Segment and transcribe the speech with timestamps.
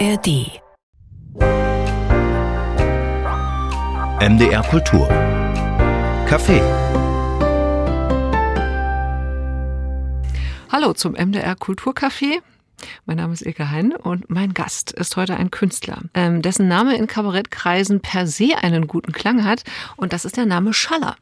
[0.00, 0.60] ARD.
[4.20, 5.06] MDR Kultur.
[6.28, 6.60] Café.
[10.72, 12.40] Hallo zum MDR Kulturcafé.
[13.06, 16.96] Mein Name ist Ilke Hein und mein Gast ist heute ein Künstler, ähm, dessen Name
[16.96, 19.62] in Kabarettkreisen per se einen guten Klang hat
[19.96, 21.14] und das ist der Name Schaller.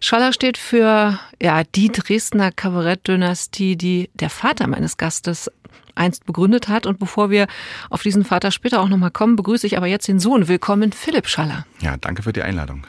[0.00, 5.50] Schaller steht für ja, die Dresdner Kabarettdynastie, die der Vater meines Gastes
[5.98, 6.86] einst begründet hat.
[6.86, 7.46] Und bevor wir
[7.90, 10.48] auf diesen Vater später auch nochmal kommen, begrüße ich aber jetzt den Sohn.
[10.48, 11.66] Willkommen, Philipp Schaller.
[11.80, 12.86] Ja, danke für die Einladung.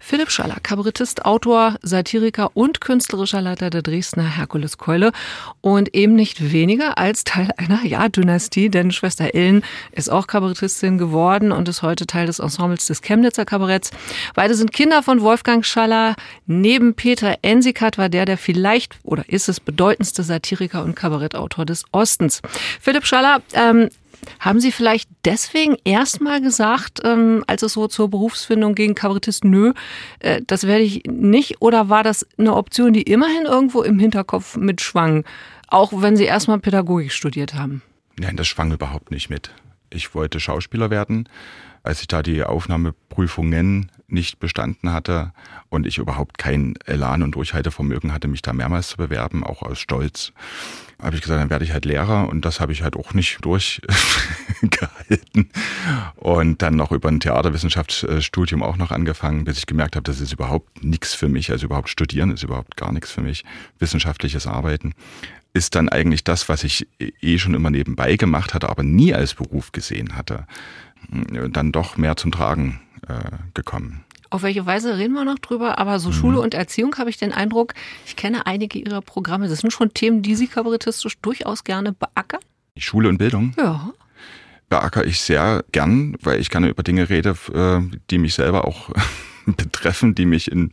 [0.00, 5.12] Philipp Schaller, Kabarettist, Autor, Satiriker und künstlerischer Leiter der Dresdner Herkuleskeule
[5.60, 10.98] und eben nicht weniger als Teil einer ja, Dynastie, denn Schwester Ellen ist auch Kabarettistin
[10.98, 13.90] geworden und ist heute Teil des Ensembles des Chemnitzer Kabaretts.
[14.34, 16.14] Beide sind Kinder von Wolfgang Schaller.
[16.46, 21.84] Neben Peter Ensikat war der der vielleicht oder ist es bedeutendste Satiriker und Kabarettautor des
[21.92, 22.40] Ostens.
[22.80, 23.88] Philipp Schaller ähm,
[24.40, 29.72] haben Sie vielleicht deswegen erstmal gesagt, ähm, als es so zur Berufsfindung ging, Kabarettist, nö,
[30.20, 31.60] äh, das werde ich nicht?
[31.60, 35.24] Oder war das eine Option, die immerhin irgendwo im Hinterkopf mitschwang,
[35.68, 37.82] auch wenn Sie erstmal Pädagogik studiert haben?
[38.18, 39.50] Nein, das schwang überhaupt nicht mit.
[39.90, 41.28] Ich wollte Schauspieler werden.
[41.82, 45.32] Als ich da die Aufnahmeprüfungen nicht bestanden hatte
[45.68, 49.78] und ich überhaupt kein Elan und Durchhaltevermögen hatte, mich da mehrmals zu bewerben, auch aus
[49.78, 50.32] Stolz,
[51.00, 53.44] habe ich gesagt, dann werde ich halt Lehrer und das habe ich halt auch nicht
[53.44, 55.50] durchgehalten.
[56.16, 60.32] Und dann noch über ein Theaterwissenschaftsstudium auch noch angefangen, bis ich gemerkt habe, das ist
[60.32, 61.52] überhaupt nichts für mich.
[61.52, 63.44] Also überhaupt studieren ist überhaupt gar nichts für mich.
[63.78, 64.94] Wissenschaftliches Arbeiten
[65.56, 69.34] ist dann eigentlich das, was ich eh schon immer nebenbei gemacht hatte, aber nie als
[69.34, 70.46] Beruf gesehen hatte,
[71.50, 73.14] dann doch mehr zum Tragen äh,
[73.54, 74.04] gekommen.
[74.28, 75.78] Auf welche Weise reden wir noch drüber?
[75.78, 76.14] Aber so mhm.
[76.14, 79.48] Schule und Erziehung habe ich den Eindruck, ich kenne einige Ihrer Programme.
[79.48, 82.40] Das sind schon Themen, die Sie kabarettistisch durchaus gerne beackern.
[82.76, 83.54] Schule und Bildung?
[83.56, 83.92] Ja.
[84.68, 88.90] Beackere ich sehr gern, weil ich gerne über Dinge rede, äh, die mich selber auch
[89.46, 90.70] betreffen, die mich in,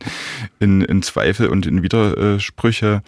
[0.58, 3.02] in, in Zweifel und in Widersprüche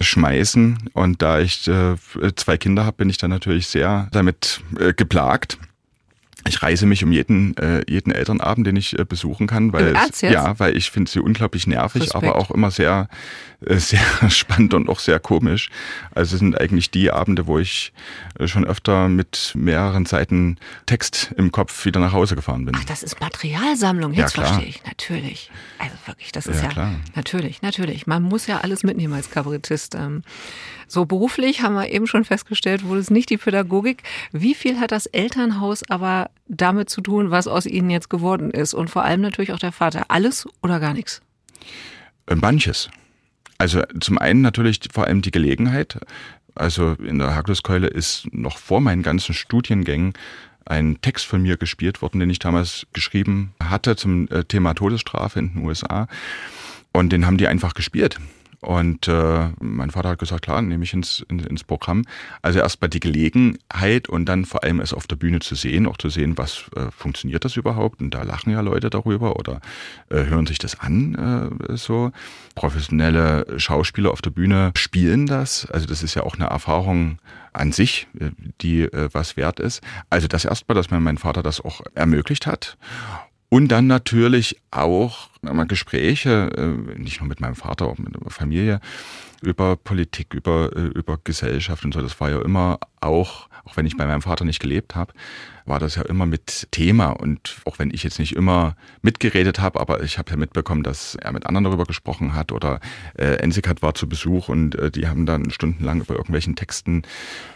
[0.00, 0.90] schmeißen.
[0.92, 1.96] Und da ich äh,
[2.36, 5.58] zwei Kinder habe, bin ich dann natürlich sehr damit äh, geplagt
[6.48, 10.20] ich reise mich um jeden, äh, jeden Elternabend, den ich äh, besuchen kann, weil es,
[10.20, 12.14] ja, weil ich finde sie unglaublich nervig, Respekt.
[12.24, 13.08] aber auch immer sehr,
[13.68, 15.70] sehr spannend und auch sehr komisch.
[16.14, 17.92] Also es sind eigentlich die Abende, wo ich
[18.38, 22.74] äh, schon öfter mit mehreren Seiten Text im Kopf wieder nach Hause gefahren bin.
[22.76, 24.82] Ach, das ist Materialsammlung, jetzt ja, verstehe ich.
[24.84, 25.50] Natürlich.
[25.78, 26.94] Also wirklich, das ist ja, ja klar.
[27.14, 28.06] natürlich, natürlich.
[28.06, 29.94] Man muss ja alles mitnehmen als Kabarettist.
[29.94, 30.22] Ähm,
[30.86, 34.02] so beruflich haben wir eben schon festgestellt, wurde es nicht die Pädagogik.
[34.32, 38.74] Wie viel hat das Elternhaus aber damit zu tun, was aus ihnen jetzt geworden ist?
[38.74, 40.06] Und vor allem natürlich auch der Vater.
[40.08, 41.22] Alles oder gar nichts?
[42.26, 42.90] Äh, manches.
[43.64, 45.98] Also zum einen natürlich vor allem die Gelegenheit.
[46.54, 50.12] Also in der Herkuleskeule ist noch vor meinen ganzen Studiengängen
[50.66, 55.38] ein Text von mir gespielt worden, den ich damals geschrieben hatte zum äh, Thema Todesstrafe
[55.38, 56.08] in den USA.
[56.92, 58.20] Und den haben die einfach gespielt.
[58.64, 62.04] Und äh, mein Vater hat gesagt, klar, nehme ich ins, in, ins Programm.
[62.42, 65.98] Also erstmal die Gelegenheit und dann vor allem es auf der Bühne zu sehen, auch
[65.98, 68.00] zu sehen, was äh, funktioniert das überhaupt.
[68.00, 69.60] Und da lachen ja Leute darüber oder
[70.08, 72.10] äh, hören sich das an äh, so.
[72.54, 75.66] Professionelle Schauspieler auf der Bühne spielen das.
[75.70, 77.18] Also das ist ja auch eine Erfahrung
[77.52, 78.30] an sich, äh,
[78.60, 79.82] die äh, was wert ist.
[80.10, 82.76] Also das erstmal, dass mir mein Vater das auch ermöglicht hat.
[83.54, 85.28] Und dann natürlich auch
[85.68, 88.80] Gespräche, äh, nicht nur mit meinem Vater, auch mit der Familie,
[89.42, 92.02] über Politik, über, äh, über Gesellschaft und so.
[92.02, 95.12] Das war ja immer auch, auch wenn ich bei meinem Vater nicht glebt habe,
[95.66, 97.08] war das ja immer mit Thema.
[97.08, 101.14] Und auch wenn ich jetzt nicht immer mitgeredet habe, aber ich habe ja mitbekommen, dass
[101.14, 102.80] er mit anderen darüber gesprochen hat oder
[103.16, 107.02] äh, Ensikat war zu Besuch und äh, die haben dann stundenlang über irgendwelchen Texten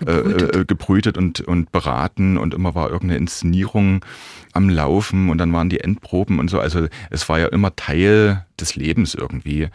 [0.01, 4.05] äh, gebrütet, äh, gebrütet und, und beraten und immer war irgendeine Inszenierung
[4.53, 6.61] am Laufen und dann waren die Endproben und so.
[6.61, 9.69] Also es war ja immer Teil des Lebens irgendwie,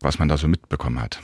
[0.00, 1.20] was man da so mitbekommen hat.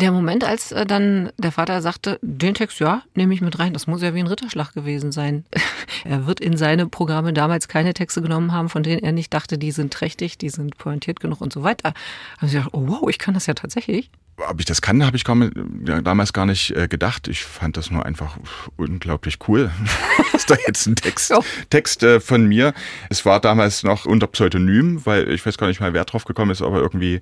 [0.00, 3.74] Der Moment, als äh, dann der Vater sagte, den Text, ja, nehme ich mit rein,
[3.74, 5.44] das muss ja wie ein Ritterschlag gewesen sein.
[6.04, 9.58] er wird in seine Programme damals keine Texte genommen haben, von denen er nicht dachte,
[9.58, 11.92] die sind trächtig, die sind pointiert genug und so weiter.
[12.38, 14.10] Haben sie gedacht, oh wow, ich kann das ja tatsächlich
[14.48, 17.28] ob ich das kann, habe ich damals gar nicht äh, gedacht.
[17.28, 18.38] Ich fand das nur einfach
[18.76, 19.70] unglaublich cool.
[20.34, 21.32] ist da jetzt ein Text.
[21.70, 22.72] Text äh, von mir.
[23.08, 26.50] Es war damals noch unter Pseudonym, weil ich weiß gar nicht mal, wer drauf gekommen
[26.50, 27.20] ist, aber irgendwie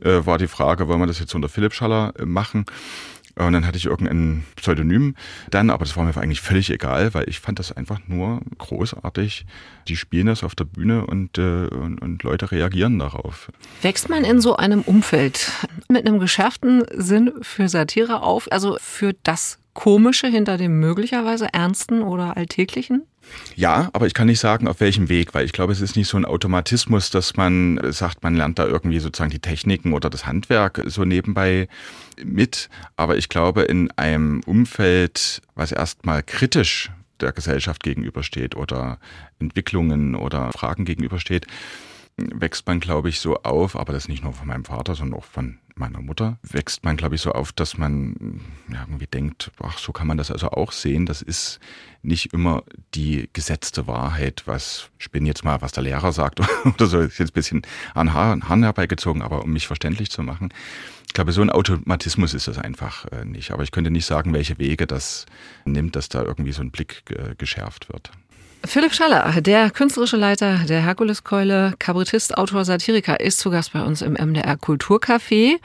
[0.00, 2.66] äh, war die Frage, wollen wir das jetzt unter Philipp Schaller machen?
[3.46, 5.14] Und dann hatte ich irgendein Pseudonym
[5.50, 9.46] dann, aber das war mir eigentlich völlig egal, weil ich fand das einfach nur großartig.
[9.88, 13.50] Die spielen das auf der Bühne und, äh, und, und Leute reagieren darauf.
[13.82, 15.50] Wächst man in so einem Umfeld
[15.88, 22.02] mit einem geschärften Sinn für Satire auf, also für das Komische hinter dem möglicherweise Ernsten
[22.02, 23.04] oder Alltäglichen?
[23.56, 26.08] Ja, aber ich kann nicht sagen, auf welchem Weg, weil ich glaube, es ist nicht
[26.08, 30.26] so ein Automatismus, dass man sagt, man lernt da irgendwie sozusagen die Techniken oder das
[30.26, 31.68] Handwerk so nebenbei
[32.24, 32.68] mit.
[32.96, 36.90] Aber ich glaube, in einem Umfeld, was erstmal kritisch
[37.20, 38.98] der Gesellschaft gegenübersteht oder
[39.38, 41.46] Entwicklungen oder Fragen gegenübersteht,
[42.16, 45.24] wächst man, glaube ich, so auf, aber das nicht nur von meinem Vater, sondern auch
[45.24, 48.40] von meiner Mutter, wächst man, glaube ich, so auf, dass man
[48.72, 51.06] ja, irgendwie denkt, ach, so kann man das also auch sehen.
[51.06, 51.58] Das ist
[52.02, 52.62] nicht immer
[52.94, 57.18] die gesetzte Wahrheit, was, ich bin jetzt mal, was der Lehrer sagt oder so, ist
[57.18, 57.62] jetzt ein bisschen
[57.94, 60.50] an Haaren herbeigezogen, aber um mich verständlich zu machen.
[61.08, 63.50] Ich glaube, so ein Automatismus ist das einfach äh, nicht.
[63.50, 65.26] Aber ich könnte nicht sagen, welche Wege das
[65.64, 68.12] nimmt, dass da irgendwie so ein Blick äh, geschärft wird.
[68.64, 74.02] Philipp Schaller, der künstlerische Leiter der Herkuleskeule, Kabarettist, Autor, Satiriker, ist zu Gast bei uns
[74.02, 75.56] im MDR Kulturcafé.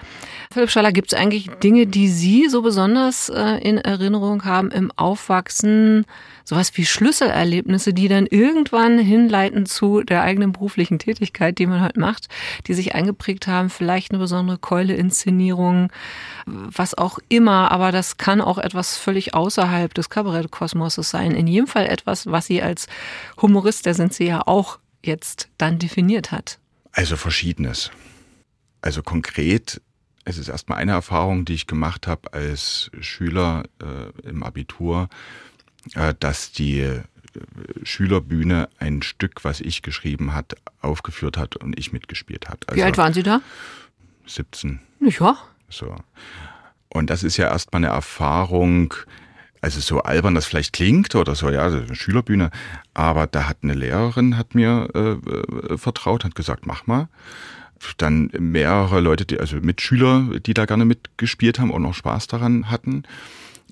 [0.52, 4.92] Philipp Schaller, gibt es eigentlich Dinge, die Sie so besonders äh, in Erinnerung haben im
[4.96, 6.06] Aufwachsen?
[6.46, 11.98] Sowas wie Schlüsselerlebnisse, die dann irgendwann hinleiten zu der eigenen beruflichen Tätigkeit, die man halt
[11.98, 12.28] macht,
[12.68, 15.92] die sich eingeprägt haben, vielleicht eine besondere Keule-Inszenierung,
[16.46, 21.32] was auch immer, aber das kann auch etwas völlig außerhalb des Kabarettkosmoses sein.
[21.32, 22.88] In jedem Fall etwas, was Sie als
[23.42, 26.60] Humorist, der sind Sie ja auch jetzt dann definiert hat.
[26.92, 27.92] Also verschiedenes.
[28.82, 29.82] Also konkret
[30.26, 35.08] es ist erstmal eine Erfahrung, die ich gemacht habe als Schüler äh, im Abitur,
[36.20, 37.02] dass die äh,
[37.84, 42.68] Schülerbühne ein Stück, was ich geschrieben hat, aufgeführt hat und ich mitgespielt hat.
[42.68, 43.42] Also Wie alt waren Sie da?
[44.26, 44.80] 17.
[45.02, 45.38] Ja.
[45.70, 45.96] So.
[46.90, 48.94] Und das ist ja erstmal eine Erfahrung,
[49.62, 52.52] also so albern das vielleicht klingt oder so, ja, eine Schülerbühne,
[52.94, 57.10] aber da hat eine Lehrerin hat mir äh, äh, vertraut, hat gesagt, mach mal.
[57.98, 62.72] Dann mehrere Leute, die, also Mitschüler, die da gerne mitgespielt haben und noch Spaß daran
[62.72, 63.04] hatten.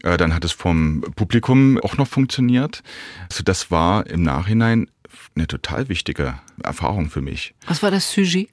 [0.02, 2.84] Äh, dann hat es vom Publikum auch noch funktioniert.
[3.30, 4.88] Also das war im Nachhinein
[5.36, 7.54] eine total wichtige Erfahrung für mich.
[7.68, 8.50] Was war das Sujet?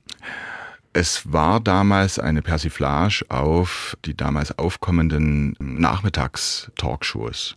[0.93, 7.57] Es war damals eine Persiflage auf die damals aufkommenden Nachmittags-Talkshows.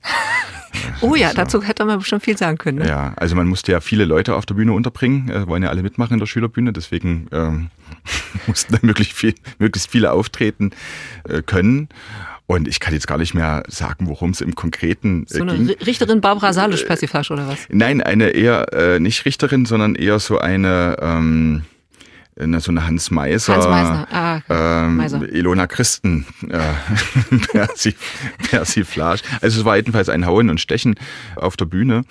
[1.02, 1.36] oh ja, so.
[1.38, 2.80] dazu hätte man bestimmt viel sagen können.
[2.80, 2.88] Ne?
[2.88, 5.82] Ja, also man musste ja viele Leute auf der Bühne unterbringen, äh, wollen ja alle
[5.82, 7.72] mitmachen in der Schülerbühne, deswegen ähm,
[8.48, 10.70] mussten da möglichst, viel, möglichst viele auftreten
[11.28, 11.90] äh, können.
[12.46, 15.58] Und ich kann jetzt gar nicht mehr sagen, worum es im Konkreten äh, So eine
[15.58, 15.78] ging.
[15.86, 17.58] Richterin Barbara Salisch Persiflage oder was?
[17.70, 21.64] Nein, eine eher äh, nicht Richterin, sondern eher so eine ähm,
[22.36, 24.08] so eine Hans Meiser, Hans Meisner.
[24.12, 25.22] Ah, ähm, Meiser.
[25.32, 27.96] Ilona Christen äh, Persif
[28.50, 29.22] Persiflage.
[29.42, 30.96] Also es war jedenfalls ein Hauen und Stechen
[31.36, 32.04] auf der Bühne.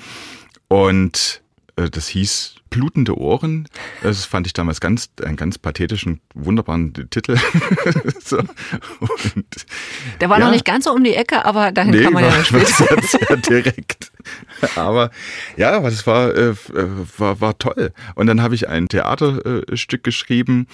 [0.68, 1.41] Und äh,
[1.90, 3.68] das hieß Blutende Ohren.
[4.02, 7.36] Das fand ich damals ganz, einen ganz pathetischen, wunderbaren Titel.
[8.24, 8.38] so.
[8.38, 9.66] Und,
[10.20, 12.24] Der war ja, noch nicht ganz so um die Ecke, aber dahin nee, kann man
[12.24, 12.66] war, ja später.
[12.66, 14.10] Sehr, sehr direkt.
[14.74, 15.10] Aber
[15.58, 16.54] ja, aber das war, äh,
[17.18, 17.92] war, war toll.
[18.14, 20.66] Und dann habe ich ein Theaterstück geschrieben.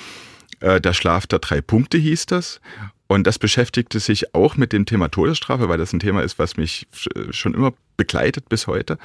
[0.60, 2.60] Äh, der Schlaf der drei Punkte hieß das.
[3.08, 6.56] Und das beschäftigte sich auch mit dem Thema Todesstrafe, weil das ein Thema ist, was
[6.56, 6.86] mich
[7.30, 8.96] schon immer begleitet bis heute.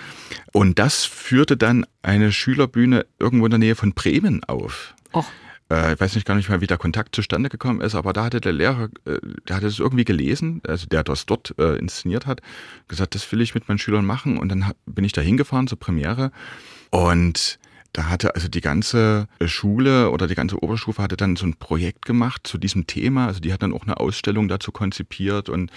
[0.54, 4.96] Und das führte dann eine Schülerbühne irgendwo in der Nähe von Bremen auf.
[5.14, 5.26] Och.
[5.70, 8.26] Äh, ich weiß nicht gar nicht mehr, wie der Kontakt zustande gekommen ist, aber da
[8.26, 9.18] hatte der Lehrer, äh,
[9.48, 12.42] der hatte es irgendwie gelesen, also der das dort äh, inszeniert hat,
[12.88, 14.38] gesagt, das will ich mit meinen Schülern machen.
[14.38, 16.32] Und dann bin ich da hingefahren zur Premiere
[16.92, 17.60] und
[17.94, 22.06] da hatte also die ganze Schule oder die ganze Oberstufe hatte dann so ein Projekt
[22.06, 23.28] gemacht zu diesem Thema.
[23.28, 25.72] Also die hat dann auch eine Ausstellung dazu konzipiert und,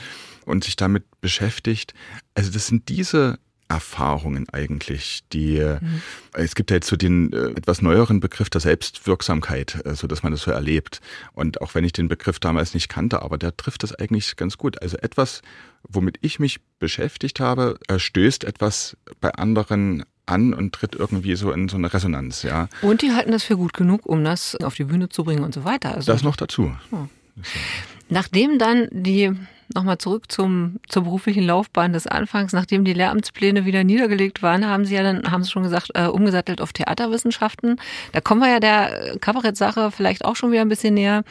[0.46, 1.92] und sich damit beschäftigt.
[2.35, 6.00] Also das sind diese Erfahrungen eigentlich, die mhm.
[6.35, 10.23] es gibt ja jetzt so den äh, etwas neueren Begriff der Selbstwirksamkeit, äh, so dass
[10.23, 11.00] man das so erlebt.
[11.32, 14.56] Und auch wenn ich den Begriff damals nicht kannte, aber der trifft das eigentlich ganz
[14.56, 14.80] gut.
[14.82, 15.42] Also etwas,
[15.82, 21.68] womit ich mich beschäftigt habe, stößt etwas bei anderen an und tritt irgendwie so in
[21.68, 22.68] so eine Resonanz, ja.
[22.83, 25.54] Und die halten das für gut genug, um das auf die Bühne zu bringen und
[25.54, 25.95] so weiter.
[25.95, 26.73] Also, das noch dazu.
[26.90, 27.06] Oh.
[28.09, 29.33] Nachdem dann die,
[29.75, 34.85] nochmal zurück zum, zur beruflichen Laufbahn des Anfangs, nachdem die Lehramtspläne wieder niedergelegt waren, haben
[34.85, 37.80] Sie ja dann, haben Sie schon gesagt, äh, umgesattelt auf Theaterwissenschaften.
[38.12, 41.25] Da kommen wir ja der Kabarettsache vielleicht auch schon wieder ein bisschen näher.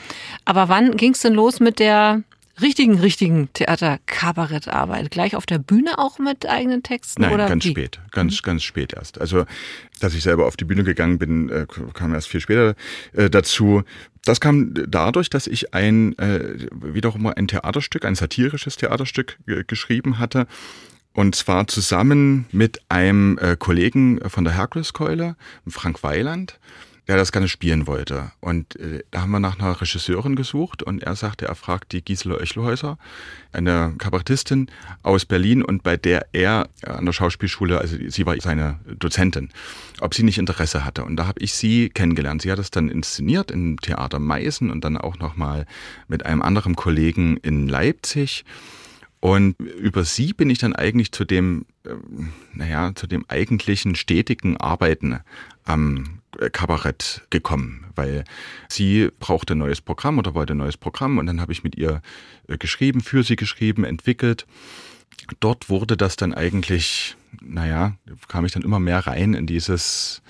[0.43, 2.23] Aber wann ging es denn los mit der
[2.61, 5.11] richtigen, richtigen Theater-Kabarettarbeit?
[5.11, 7.21] Gleich auf der Bühne auch mit eigenen Texten?
[7.21, 7.71] Nein, oder ganz wie?
[7.71, 7.99] spät.
[8.11, 9.19] Ganz, ganz spät erst.
[9.19, 9.45] Also,
[9.99, 12.75] dass ich selber auf die Bühne gegangen bin, äh, kam erst viel später
[13.13, 13.83] äh, dazu.
[14.23, 20.47] Das kam dadurch, dass ich ein, äh, wiederum ein Theaterstück, ein satirisches Theaterstück geschrieben hatte.
[21.13, 26.59] Und zwar zusammen mit einem Kollegen von der Herkuleskeule, Frank Weiland.
[27.07, 28.31] Der das gerne spielen wollte.
[28.39, 32.03] Und äh, da haben wir nach einer Regisseurin gesucht und er sagte, er fragt die
[32.03, 32.97] Gisela Oechlhäuser,
[33.51, 34.71] eine Kabarettistin
[35.03, 39.49] aus Berlin und bei der er an der Schauspielschule, also sie war seine Dozentin,
[39.99, 41.03] ob sie nicht Interesse hatte.
[41.03, 42.41] Und da habe ich sie kennengelernt.
[42.41, 45.65] Sie hat es dann inszeniert im Theater Meißen und dann auch nochmal
[46.07, 48.45] mit einem anderen Kollegen in Leipzig.
[49.19, 51.89] Und über sie bin ich dann eigentlich zu dem, äh,
[52.53, 55.19] naja, zu dem eigentlichen stetigen Arbeiten
[55.63, 56.19] am
[56.51, 58.23] Kabarett gekommen, weil
[58.69, 61.75] sie brauchte ein neues Programm oder wollte ein neues Programm und dann habe ich mit
[61.75, 62.01] ihr
[62.47, 64.45] äh, geschrieben, für sie geschrieben, entwickelt.
[65.39, 67.95] Dort wurde das dann eigentlich, naja,
[68.27, 70.21] kam ich dann immer mehr rein in dieses,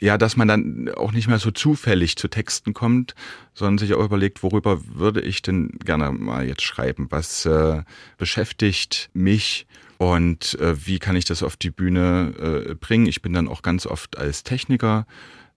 [0.00, 3.14] ja, dass man dann auch nicht mehr so zufällig zu Texten kommt,
[3.54, 7.06] sondern sich auch überlegt, worüber würde ich denn gerne mal jetzt schreiben?
[7.10, 7.82] Was äh,
[8.16, 9.66] beschäftigt mich?
[9.98, 13.06] Und äh, wie kann ich das auf die Bühne äh, bringen?
[13.06, 15.06] Ich bin dann auch ganz oft als Techniker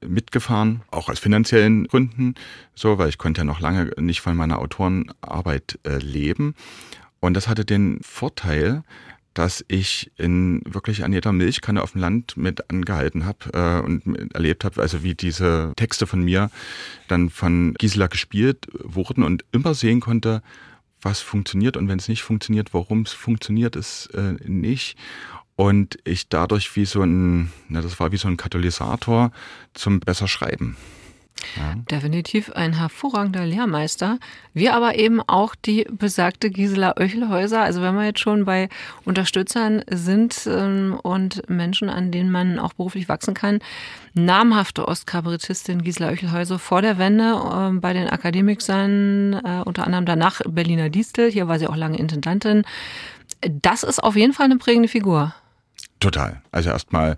[0.05, 2.33] mitgefahren, auch aus finanziellen Gründen,
[2.73, 6.55] so, weil ich konnte ja noch lange nicht von meiner Autorenarbeit äh, leben.
[7.19, 8.83] Und das hatte den Vorteil,
[9.33, 14.33] dass ich in wirklich an jeder Milchkanne auf dem Land mit angehalten habe äh, und
[14.33, 16.49] erlebt habe, also wie diese Texte von mir
[17.07, 20.41] dann von Gisela gespielt wurden und immer sehen konnte,
[21.01, 24.97] was funktioniert und wenn es nicht funktioniert, warum es funktioniert es äh, nicht.
[25.55, 29.31] Und ich dadurch wie so ein, na, das war wie so ein Katalysator
[29.73, 30.75] zum besser Schreiben.
[31.57, 31.75] Ja.
[31.89, 34.19] Definitiv ein hervorragender Lehrmeister.
[34.53, 37.61] Wir aber eben auch die besagte Gisela Oechelhäuser.
[37.61, 38.69] Also wenn wir jetzt schon bei
[39.05, 43.59] Unterstützern sind ähm, und Menschen, an denen man auch beruflich wachsen kann,
[44.13, 50.41] namhafte Ostkabarettistin Gisela Oechelhäuser vor der Wende äh, bei den Akademikern, äh, unter anderem danach
[50.47, 51.31] Berliner Distel.
[51.31, 52.63] Hier war sie auch lange Intendantin.
[53.49, 55.33] Das ist auf jeden Fall eine prägende Figur.
[55.99, 56.41] Total.
[56.51, 57.17] Also erstmal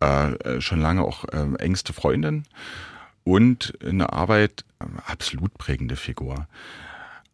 [0.00, 2.44] äh, schon lange auch äh, engste Freundin
[3.28, 6.48] und in der Arbeit äh, absolut prägende Figur.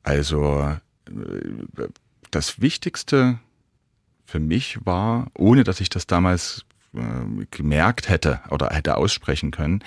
[0.03, 1.89] Also äh,
[2.33, 3.39] das Wichtigste
[4.27, 9.83] für mich war, ohne dass ich das damals äh, gemerkt hätte oder hätte aussprechen können,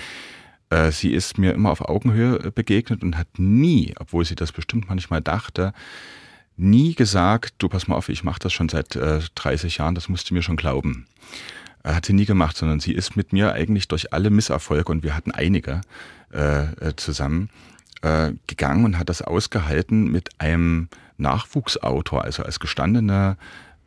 [0.89, 5.21] sie ist mir immer auf Augenhöhe begegnet und hat nie, obwohl sie das bestimmt manchmal
[5.21, 5.71] dachte,
[6.57, 10.29] nie gesagt, du pass mal auf, ich mache das schon seit 30 Jahren, das musst
[10.29, 11.07] du mir schon glauben
[11.95, 15.15] hat sie nie gemacht, sondern sie ist mit mir eigentlich durch alle Misserfolge, und wir
[15.15, 15.81] hatten einige
[16.33, 17.49] äh, äh, zusammen,
[18.01, 23.37] äh, gegangen und hat das ausgehalten mit einem Nachwuchsautor, also als gestandene,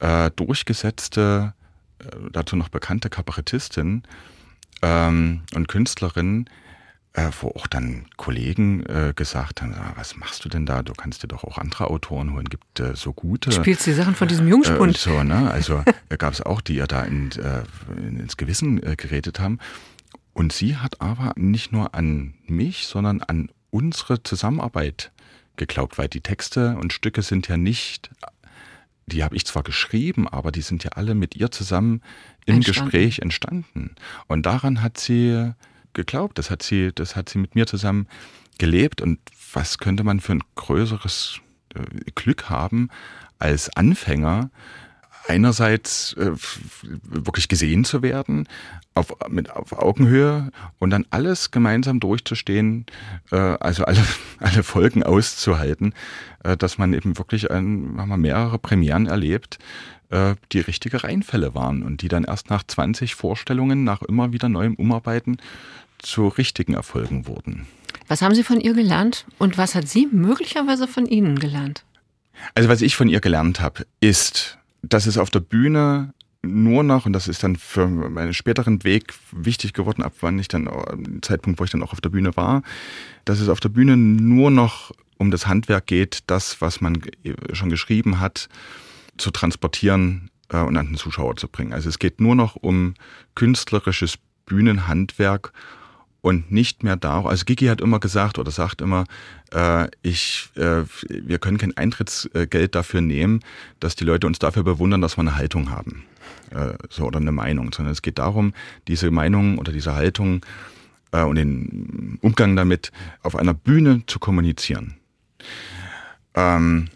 [0.01, 1.55] äh, durchgesetzte,
[1.99, 4.03] äh, dazu noch bekannte Kabarettistin
[4.83, 6.49] ähm, und Künstlerin,
[7.13, 10.83] äh, wo auch dann Kollegen äh, gesagt haben, ah, was machst du denn da?
[10.83, 13.51] Du kannst dir doch auch andere Autoren holen, gibt äh, so gute.
[13.51, 14.95] Spielst die Sachen von diesem Jungspund.
[14.95, 15.51] Äh, so, ne?
[15.51, 15.83] Also
[16.19, 17.63] gab es auch, die ja da in, äh,
[17.99, 19.59] ins Gewissen äh, geredet haben.
[20.33, 25.11] Und sie hat aber nicht nur an mich, sondern an unsere Zusammenarbeit
[25.57, 28.11] geglaubt, weil die Texte und Stücke sind ja nicht,
[29.07, 32.03] die habe ich zwar geschrieben, aber die sind ja alle mit ihr zusammen
[32.47, 32.91] im entstanden.
[32.91, 33.97] Gespräch entstanden.
[34.29, 35.53] Und daran hat sie
[35.95, 36.39] geglaubt.
[36.39, 38.07] Das hat sie, das hat sie mit mir zusammen
[38.59, 39.01] gelebt.
[39.01, 39.19] Und
[39.53, 41.41] was könnte man für ein größeres
[41.75, 42.91] äh, Glück haben,
[43.39, 44.51] als Anfänger
[45.29, 46.33] einerseits äh,
[47.03, 48.49] wirklich gesehen zu werden,
[48.95, 52.87] auf, mit, auf Augenhöhe und dann alles gemeinsam durchzustehen,
[53.31, 54.03] äh, also alle,
[54.39, 55.95] alle Folgen auszuhalten,
[56.45, 59.59] äh, dass man eben wirklich ein, haben wir mehrere Premieren erlebt,
[60.11, 64.49] äh, die richtige Reinfälle waren und die dann erst nach 20 Vorstellungen, nach immer wieder
[64.49, 65.39] neuem Umarbeiten
[65.99, 67.67] zu richtigen Erfolgen wurden.
[68.09, 71.85] Was haben Sie von ihr gelernt und was hat sie möglicherweise von Ihnen gelernt?
[72.55, 76.13] Also was ich von ihr gelernt habe, ist, dass es auf der Bühne
[76.43, 80.49] nur noch, und das ist dann für meinen späteren Weg wichtig geworden, ab wann ich
[80.49, 82.63] dann, äh, Zeitpunkt, wo ich dann auch auf der Bühne war,
[83.27, 87.01] dass es auf der Bühne nur noch um das Handwerk geht, das, was man
[87.53, 88.49] schon geschrieben hat,
[89.17, 91.73] zu transportieren äh, und an den Zuschauer zu bringen.
[91.73, 92.95] Also es geht nur noch um
[93.35, 95.53] künstlerisches Bühnenhandwerk
[96.23, 97.27] und nicht mehr darum.
[97.27, 99.05] Also Gigi hat immer gesagt oder sagt immer,
[99.53, 103.41] äh, ich, äh, wir können kein Eintrittsgeld dafür nehmen,
[103.79, 106.05] dass die Leute uns dafür bewundern, dass wir eine Haltung haben,
[106.51, 108.53] äh, so oder eine Meinung, sondern es geht darum,
[108.89, 110.45] diese Meinung oder diese Haltung
[111.13, 114.97] äh, und den Umgang damit auf einer Bühne zu kommunizieren.
[116.35, 116.89] Ähm,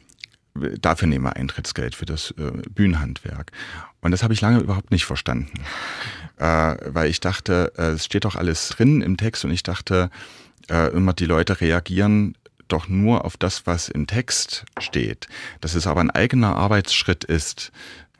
[0.55, 3.53] dafür nehmen wir Eintrittsgeld für das äh, Bühnenhandwerk.
[4.01, 5.61] Und das habe ich lange überhaupt nicht verstanden,
[6.37, 10.11] äh, weil ich dachte, äh, es steht doch alles drin im Text und ich dachte
[10.71, 12.37] äh, immer, die Leute reagieren
[12.69, 15.29] doch nur auf das, was im Text steht.
[15.61, 17.73] Dass es aber ein eigener Arbeitsschritt ist,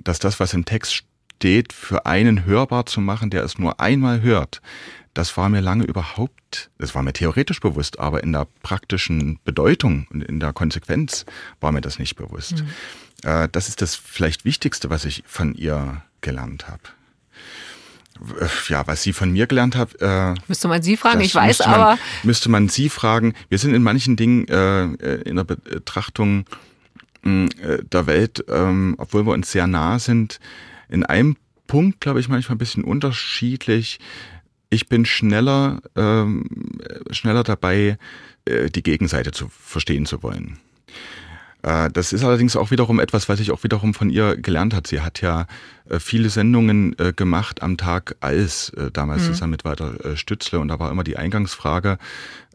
[0.03, 1.05] dass das, was im Text
[1.37, 4.61] steht, für einen hörbar zu machen, der es nur einmal hört,
[5.15, 10.07] das war mir lange überhaupt, das war mir theoretisch bewusst, aber in der praktischen Bedeutung
[10.11, 11.25] und in der Konsequenz
[11.61, 12.63] war mir das nicht bewusst.
[12.63, 13.29] Mhm.
[13.29, 16.83] Äh, das ist das vielleicht Wichtigste, was ich von ihr gelernt habe.
[18.41, 20.01] Äh, ja, was sie von mir gelernt hat.
[20.01, 21.85] Äh, müsste man sie fragen, ich weiß, aber.
[21.85, 23.35] Man, müsste man sie fragen.
[23.49, 24.85] Wir sind in manchen Dingen äh,
[25.23, 26.45] in der Betrachtung
[27.25, 27.49] äh,
[27.85, 30.41] der Welt, ähm, obwohl wir uns sehr nah sind,
[30.89, 33.99] in einem Punkt, glaube ich, manchmal ein bisschen unterschiedlich.
[34.75, 36.47] Ich bin schneller, ähm,
[37.13, 37.97] schneller dabei,
[38.45, 40.59] äh, die Gegenseite zu verstehen zu wollen.
[41.63, 44.89] Äh, das ist allerdings auch wiederum etwas, was ich auch wiederum von ihr gelernt hat.
[44.89, 45.47] Sie hat ja
[45.89, 49.27] äh, viele Sendungen äh, gemacht am Tag als, damals mhm.
[49.27, 50.59] zusammen mit Walter Stützle.
[50.59, 51.99] Und da war immer die Eingangsfrage,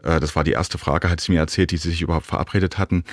[0.01, 3.03] das war die erste Frage, hat sie mir erzählt, die sie sich überhaupt verabredet hatten.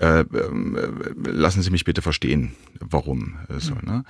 [0.00, 0.76] Ähm,
[1.24, 3.38] lassen Sie mich bitte verstehen, warum.
[3.58, 3.80] So, mhm.
[3.84, 4.04] ne?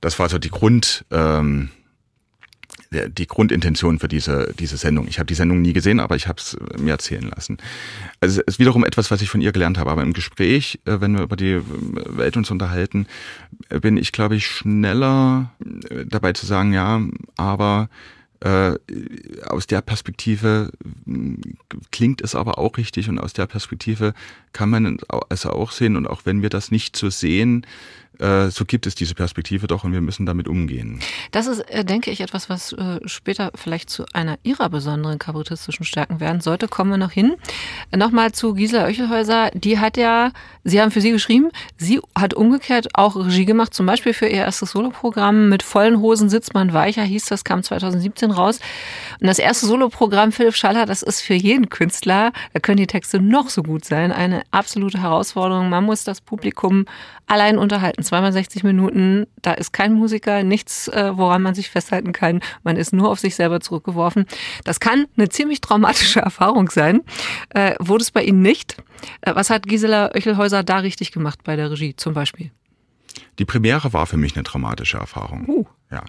[0.00, 1.68] Das war so die Grund, ähm,
[2.90, 5.08] die Grundintention für diese, diese Sendung.
[5.08, 7.58] Ich habe die Sendung nie gesehen, aber ich habe es mir erzählen lassen.
[8.20, 9.90] Also es ist wiederum etwas, was ich von ihr gelernt habe.
[9.90, 13.06] Aber im Gespräch, äh, wenn wir über die Welt uns unterhalten,
[13.68, 15.52] äh, bin ich, glaube ich, schneller
[15.90, 17.00] äh, dabei zu sagen, ja,
[17.36, 17.88] aber
[18.40, 18.74] äh,
[19.46, 20.70] aus der Perspektive
[21.90, 24.12] klingt es aber auch richtig und aus der Perspektive
[24.52, 24.98] kann man
[25.30, 27.66] es auch sehen und auch wenn wir das nicht so sehen, äh,
[28.50, 31.00] so gibt es diese Perspektive doch und wir müssen damit umgehen.
[31.32, 35.84] Das ist, äh, denke ich, etwas, was äh, später vielleicht zu einer ihrer besonderen kabarettistischen
[35.84, 36.68] Stärken werden sollte.
[36.68, 37.36] Kommen wir noch hin.
[37.94, 39.50] Nochmal zu Gisela Öchelhäuser.
[39.54, 40.32] Die hat ja,
[40.68, 44.38] Sie haben für sie geschrieben, sie hat umgekehrt auch Regie gemacht, zum Beispiel für ihr
[44.38, 45.48] erstes Soloprogramm.
[45.48, 48.58] Mit vollen Hosen sitzt man weicher, hieß das, kam 2017 raus.
[49.20, 53.20] Und das erste Soloprogramm Philipp Schaller, das ist für jeden Künstler, da können die Texte
[53.20, 55.68] noch so gut sein, eine absolute Herausforderung.
[55.68, 56.86] Man muss das Publikum
[57.26, 62.12] allein unterhalten zweimal 60 Minuten, da ist kein Musiker, nichts, äh, woran man sich festhalten
[62.12, 62.40] kann.
[62.62, 64.26] Man ist nur auf sich selber zurückgeworfen.
[64.64, 67.02] Das kann eine ziemlich traumatische Erfahrung sein.
[67.50, 68.76] Äh, wurde es bei Ihnen nicht?
[69.20, 72.50] Äh, was hat Gisela Oechelhäuser da richtig gemacht bei der Regie zum Beispiel?
[73.38, 75.48] Die Premiere war für mich eine traumatische Erfahrung.
[75.48, 75.64] Uh.
[75.90, 76.04] Ja.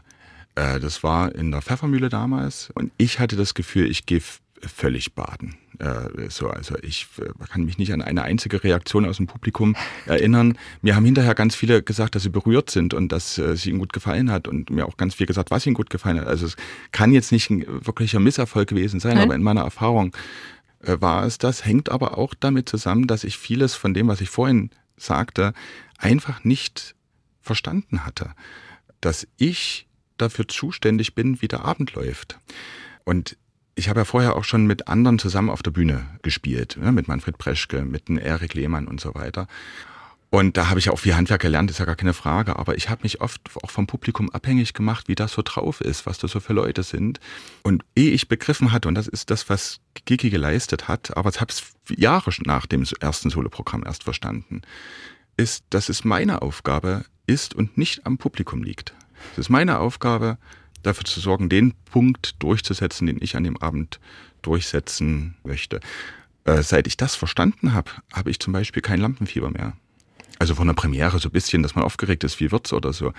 [0.56, 4.22] Äh, das war in der Pfeffermühle damals und ich hatte das Gefühl, ich gehe
[4.61, 5.55] völlig baden.
[5.79, 9.75] Äh, so, also ich äh, kann mich nicht an eine einzige Reaktion aus dem Publikum
[10.05, 10.57] erinnern.
[10.81, 13.79] Mir haben hinterher ganz viele gesagt, dass sie berührt sind und dass äh, es ihnen
[13.79, 16.27] gut gefallen hat und mir auch ganz viel gesagt, was ihnen gut gefallen hat.
[16.27, 16.55] Also es
[16.91, 19.25] kann jetzt nicht ein wirklicher Misserfolg gewesen sein, Nein.
[19.25, 20.15] aber in meiner Erfahrung
[20.79, 24.29] war es das, hängt aber auch damit zusammen, dass ich vieles von dem, was ich
[24.29, 25.53] vorhin sagte,
[25.98, 26.96] einfach nicht
[27.41, 28.31] verstanden hatte.
[29.01, 32.39] Dass ich dafür zuständig bin, wie der Abend läuft.
[33.05, 33.37] Und
[33.77, 37.07] ich habe ja vorher auch schon mit anderen zusammen auf der Bühne gespielt, ne, mit
[37.07, 39.48] Manfred Preschke, mit dem Erik Lehmann und so weiter.
[40.29, 42.57] Und da habe ich auch viel Handwerk gelernt, ist ja gar keine Frage.
[42.57, 46.05] Aber ich habe mich oft auch vom Publikum abhängig gemacht, wie das so drauf ist,
[46.05, 47.20] was das so für Leute sind.
[47.63, 51.40] Und ehe ich begriffen hatte, und das ist das, was Gigi geleistet hat, aber ich
[51.40, 51.63] habe es
[51.96, 54.63] Jahre nach dem ersten Soloprogramm erst verstanden,
[55.37, 58.96] ist, dass es meine Aufgabe ist und nicht am Publikum liegt.
[59.33, 60.37] Es ist meine Aufgabe,
[60.88, 64.00] dafür zu sorgen, den Punkt durchzusetzen, den ich an dem Abend
[64.42, 65.80] durchsetzen möchte.
[66.46, 69.74] Äh, seit ich das verstanden habe, habe ich zum Beispiel kein Lampenfieber mehr.
[70.40, 73.12] Also von der Premiere so ein bisschen, dass man aufgeregt ist, wie wird's oder so.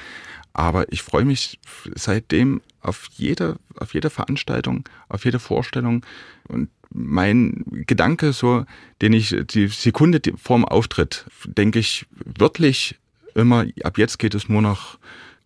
[0.52, 1.58] Aber ich freue mich
[1.94, 6.06] seitdem auf jede, auf jede Veranstaltung, auf jede Vorstellung.
[6.46, 8.64] Und mein Gedanke, so,
[9.02, 12.06] den ich die Sekunde vorm Auftritt, denke ich
[12.38, 12.96] wörtlich
[13.34, 14.98] immer, ab jetzt geht es nur noch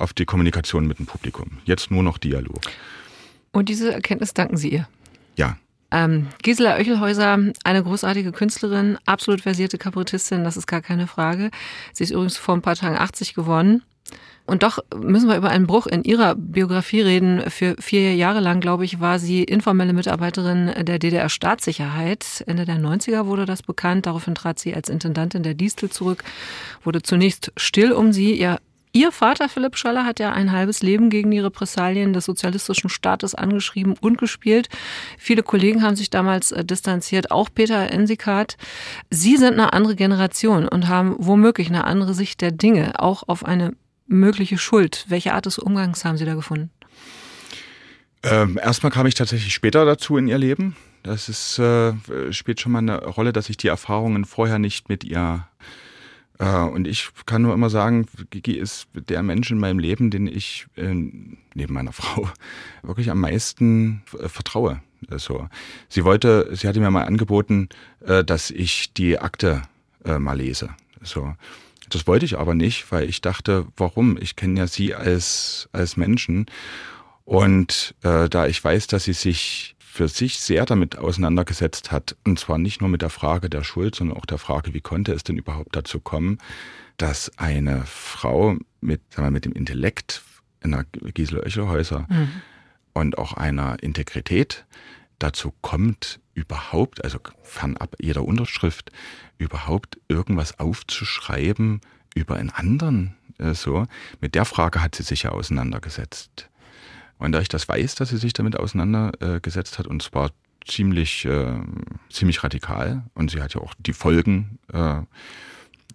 [0.03, 1.59] auf die Kommunikation mit dem Publikum.
[1.65, 2.61] Jetzt nur noch Dialog.
[3.53, 4.89] Und diese Erkenntnis danken Sie ihr?
[5.37, 5.57] Ja.
[5.91, 11.51] Ähm, Gisela Oechelhäuser, eine großartige Künstlerin, absolut versierte Kabarettistin, das ist gar keine Frage.
[11.93, 13.83] Sie ist übrigens vor ein paar Tagen 80 geworden.
[14.45, 17.49] Und doch müssen wir über einen Bruch in ihrer Biografie reden.
[17.49, 22.43] Für vier Jahre lang, glaube ich, war sie informelle Mitarbeiterin der DDR-Staatssicherheit.
[22.47, 24.07] Ende der 90er wurde das bekannt.
[24.07, 26.25] Daraufhin trat sie als Intendantin der Distel zurück,
[26.83, 28.33] wurde zunächst still um sie.
[28.33, 28.59] Ihr
[28.95, 33.35] Ihr Vater Philipp Scholler hat ja ein halbes Leben gegen die Repressalien des sozialistischen Staates
[33.35, 34.69] angeschrieben und gespielt.
[35.17, 38.59] Viele Kollegen haben sich damals äh, distanziert, auch Peter Ensikat.
[39.09, 43.47] Sie sind eine andere Generation und haben womöglich eine andere Sicht der Dinge, auch auf
[43.47, 43.75] eine
[44.09, 45.07] mögliche Schuld.
[45.09, 46.71] Welche Art des Umgangs haben Sie da gefunden?
[48.23, 50.77] Ähm, erstmal kam ich tatsächlich später dazu in ihr Leben.
[51.03, 51.95] Das ist, äh,
[52.31, 55.49] spielt schon mal eine Rolle, dass ich die Erfahrungen vorher nicht mit ihr
[56.45, 60.67] und ich kann nur immer sagen, Gigi ist der Mensch in meinem Leben, den ich
[60.77, 60.93] äh,
[61.55, 62.29] neben meiner Frau
[62.83, 64.81] wirklich am meisten äh, vertraue.
[65.11, 65.49] Also,
[65.89, 69.63] sie wollte, sie hatte mir mal angeboten, dass ich die Akte
[70.05, 70.71] mal lese.
[71.03, 71.35] So.
[71.91, 74.17] Das wollte ich aber nicht, weil ich dachte, warum?
[74.21, 76.47] Ich kenne ja Sie als, als Menschen.
[77.25, 82.39] Und äh, da ich weiß, dass sie sich für sich sehr damit auseinandergesetzt hat, und
[82.39, 85.23] zwar nicht nur mit der Frage der Schuld, sondern auch der Frage, wie konnte es
[85.23, 86.39] denn überhaupt dazu kommen,
[86.97, 90.23] dass eine Frau mit, sagen wir, mit dem Intellekt
[90.63, 92.31] einer Gisela Oechelhäuser mhm.
[92.95, 94.65] und auch einer Integrität
[95.19, 98.93] dazu kommt, überhaupt, also fernab jeder Unterschrift,
[99.37, 101.83] überhaupt irgendwas aufzuschreiben
[102.15, 103.87] über einen anderen, äh, so.
[104.23, 106.49] Mit der Frage hat sie sich ja auseinandergesetzt.
[107.23, 110.31] Und da ich das weiß, dass sie sich damit auseinandergesetzt hat, und zwar
[110.67, 111.55] ziemlich, äh,
[112.11, 115.03] ziemlich radikal, und sie hat ja auch die Folgen, äh,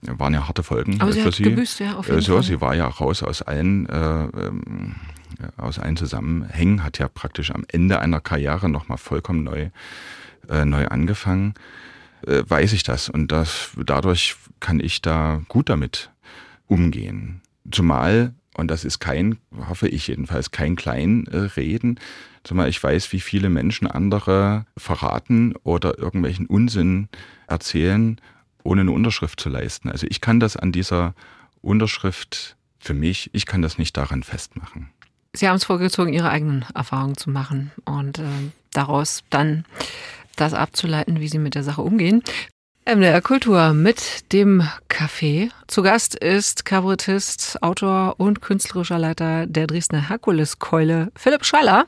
[0.02, 1.44] waren ja harte Folgen Aber sie für hat sie.
[1.44, 2.44] Gebüßt, ja, auf jeden so, Fall.
[2.44, 4.96] sie war ja raus aus allen, äh, ähm,
[5.58, 9.70] aus allen Zusammenhängen, hat ja praktisch am Ende einer Karriere nochmal vollkommen neu,
[10.50, 11.56] äh, neu angefangen.
[12.26, 16.10] Äh, weiß ich das und das, dadurch kann ich da gut damit
[16.68, 17.42] umgehen.
[17.70, 19.38] Zumal, und das ist kein,
[19.70, 22.00] hoffe ich jedenfalls, kein Kleinreden,
[22.43, 27.08] zumal ich weiß, wie viele Menschen andere verraten oder irgendwelchen Unsinn
[27.48, 28.20] erzählen,
[28.63, 29.89] ohne eine Unterschrift zu leisten.
[29.89, 31.13] Also ich kann das an dieser
[31.62, 34.89] Unterschrift für mich, ich kann das nicht daran festmachen.
[35.34, 38.24] Sie haben es vorgezogen, Ihre eigenen Erfahrungen zu machen und äh,
[38.72, 39.65] daraus dann
[40.36, 42.24] das abzuleiten, wie Sie mit der Sache umgehen.
[42.88, 45.50] MDR Kultur mit dem Café.
[45.67, 51.86] Zu Gast ist Kabarettist, Autor und künstlerischer Leiter der Dresdner Herkuleskeule, Philipp Schaller.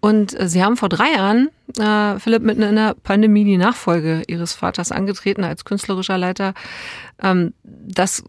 [0.00, 4.52] Und Sie haben vor drei Jahren, äh, Philipp, mitten in der Pandemie die Nachfolge Ihres
[4.54, 6.54] Vaters angetreten als künstlerischer Leiter.
[7.20, 8.22] Ähm, das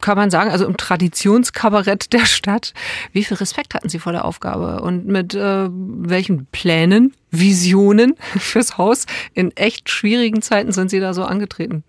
[0.00, 2.72] kann man sagen, also im Traditionskabarett der Stadt.
[3.12, 8.78] Wie viel Respekt hatten Sie vor der Aufgabe und mit äh, welchen Plänen, Visionen fürs
[8.78, 11.84] Haus in echt schwierigen Zeiten sind Sie da so angetreten?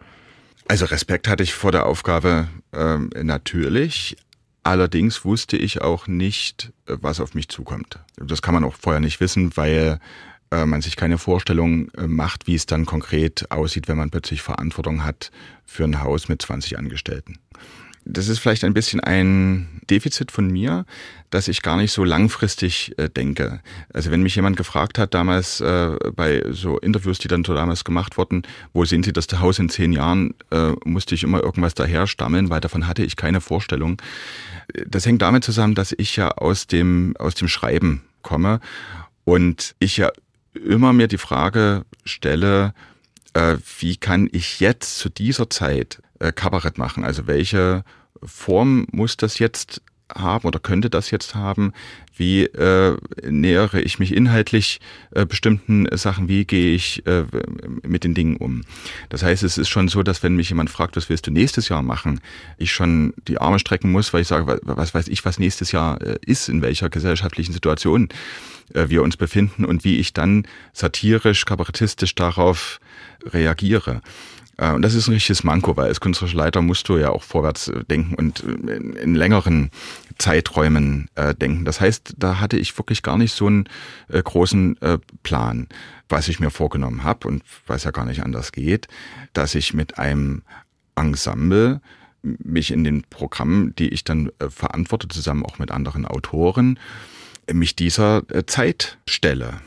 [0.68, 4.16] Also Respekt hatte ich vor der Aufgabe ähm, natürlich.
[4.64, 8.00] Allerdings wusste ich auch nicht, was auf mich zukommt.
[8.18, 10.00] Das kann man auch vorher nicht wissen, weil
[10.52, 14.42] äh, man sich keine Vorstellung äh, macht, wie es dann konkret aussieht, wenn man plötzlich
[14.42, 15.32] Verantwortung hat
[15.66, 17.40] für ein Haus mit 20 Angestellten.
[18.04, 20.86] Das ist vielleicht ein bisschen ein Defizit von mir,
[21.30, 23.62] dass ich gar nicht so langfristig äh, denke.
[23.94, 27.84] Also wenn mich jemand gefragt hat damals äh, bei so Interviews, die dann so damals
[27.84, 31.76] gemacht wurden, wo sehen Sie das Haus in zehn Jahren, äh, musste ich immer irgendwas
[31.76, 34.02] daher stammeln, weil davon hatte ich keine Vorstellung.
[34.88, 38.60] Das hängt damit zusammen, dass ich ja aus dem aus dem Schreiben komme
[39.26, 40.12] und ich ja
[40.54, 42.74] immer mir die Frage stelle,
[43.34, 47.04] äh, wie kann ich jetzt zu dieser Zeit Kabarett machen?
[47.04, 47.84] Also welche
[48.24, 49.82] Form muss das jetzt
[50.16, 51.74] haben oder könnte das jetzt haben?
[52.16, 54.80] Wie äh, nähere ich mich inhaltlich
[55.12, 56.28] äh, bestimmten Sachen?
[56.28, 57.24] Wie gehe ich äh,
[57.84, 58.64] mit den Dingen um?
[59.10, 61.70] Das heißt, es ist schon so, dass wenn mich jemand fragt, was willst du nächstes
[61.70, 62.20] Jahr machen,
[62.58, 66.02] ich schon die Arme strecken muss, weil ich sage, was weiß ich, was nächstes Jahr
[66.02, 68.10] äh, ist, in welcher gesellschaftlichen Situation
[68.74, 72.80] äh, wir uns befinden und wie ich dann satirisch, kabarettistisch darauf
[73.26, 74.02] reagiere.
[74.62, 77.24] Äh, und das ist ein richtiges Manko, weil als künstlerischer Leiter musst du ja auch
[77.24, 79.72] vorwärts äh, denken und in, in längeren
[80.18, 81.66] Zeiträumen äh, denken.
[81.66, 83.68] Das heißt, da hatte ich wirklich gar nicht so einen
[84.08, 85.68] äh, großen äh, Plan,
[86.08, 88.88] was ich mir vorgenommen habe und was ja gar nicht anders geht,
[89.34, 90.44] dass ich mit einem
[90.96, 91.82] Ensemble
[92.22, 96.78] mich in den Programmen, die ich dann äh, verantworte, zusammen auch mit anderen Autoren,
[97.52, 99.62] mich dieser Zeit stelle.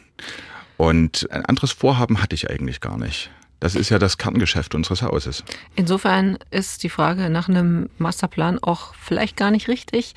[0.76, 3.30] Und ein anderes Vorhaben hatte ich eigentlich gar nicht.
[3.64, 5.42] Das ist ja das Kerngeschäft unseres Hauses.
[5.74, 10.12] Insofern ist die Frage nach einem Masterplan auch vielleicht gar nicht richtig.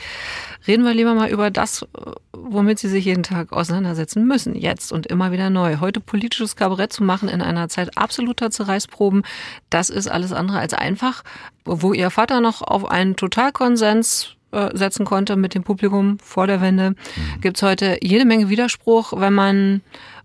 [0.67, 1.87] Reden wir lieber mal über das,
[2.33, 5.77] womit Sie sich jeden Tag auseinandersetzen müssen, jetzt und immer wieder neu.
[5.79, 9.23] Heute politisches Kabarett zu machen in einer Zeit absoluter Zerreißproben,
[9.69, 11.23] das ist alles andere als einfach.
[11.63, 16.59] Wo Ihr Vater noch auf einen Totalkonsens äh, setzen konnte mit dem Publikum vor der
[16.59, 17.39] Wende, mhm.
[17.39, 19.81] gibt es heute jede Menge Widerspruch, wenn man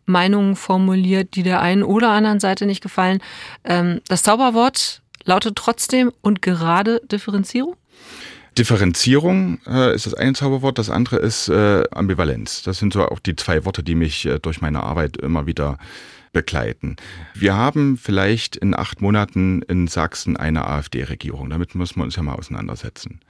[0.07, 3.21] Meinungen formuliert, die der einen oder anderen Seite nicht gefallen.
[3.65, 7.77] Ähm, das Zauberwort lautet trotzdem und gerade Differenzierung?
[8.59, 12.63] Differenzierung äh, ist das eine Zauberwort, das andere ist äh, Ambivalenz.
[12.63, 15.79] Das sind so auch die zwei Worte, die mich äh, durch meine Arbeit immer wieder
[16.33, 16.97] begleiten.
[17.35, 21.51] Wir haben vielleicht in acht Monaten in Sachsen eine AfD-Regierung.
[21.51, 23.21] Damit müssen wir uns ja mal auseinandersetzen.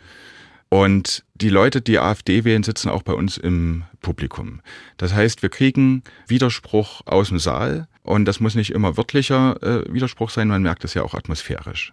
[0.72, 4.62] Und die Leute, die AfD wählen, sitzen auch bei uns im Publikum.
[4.96, 9.92] Das heißt, wir kriegen Widerspruch aus dem Saal und das muss nicht immer wörtlicher äh,
[9.92, 11.92] Widerspruch sein, man merkt es ja auch atmosphärisch.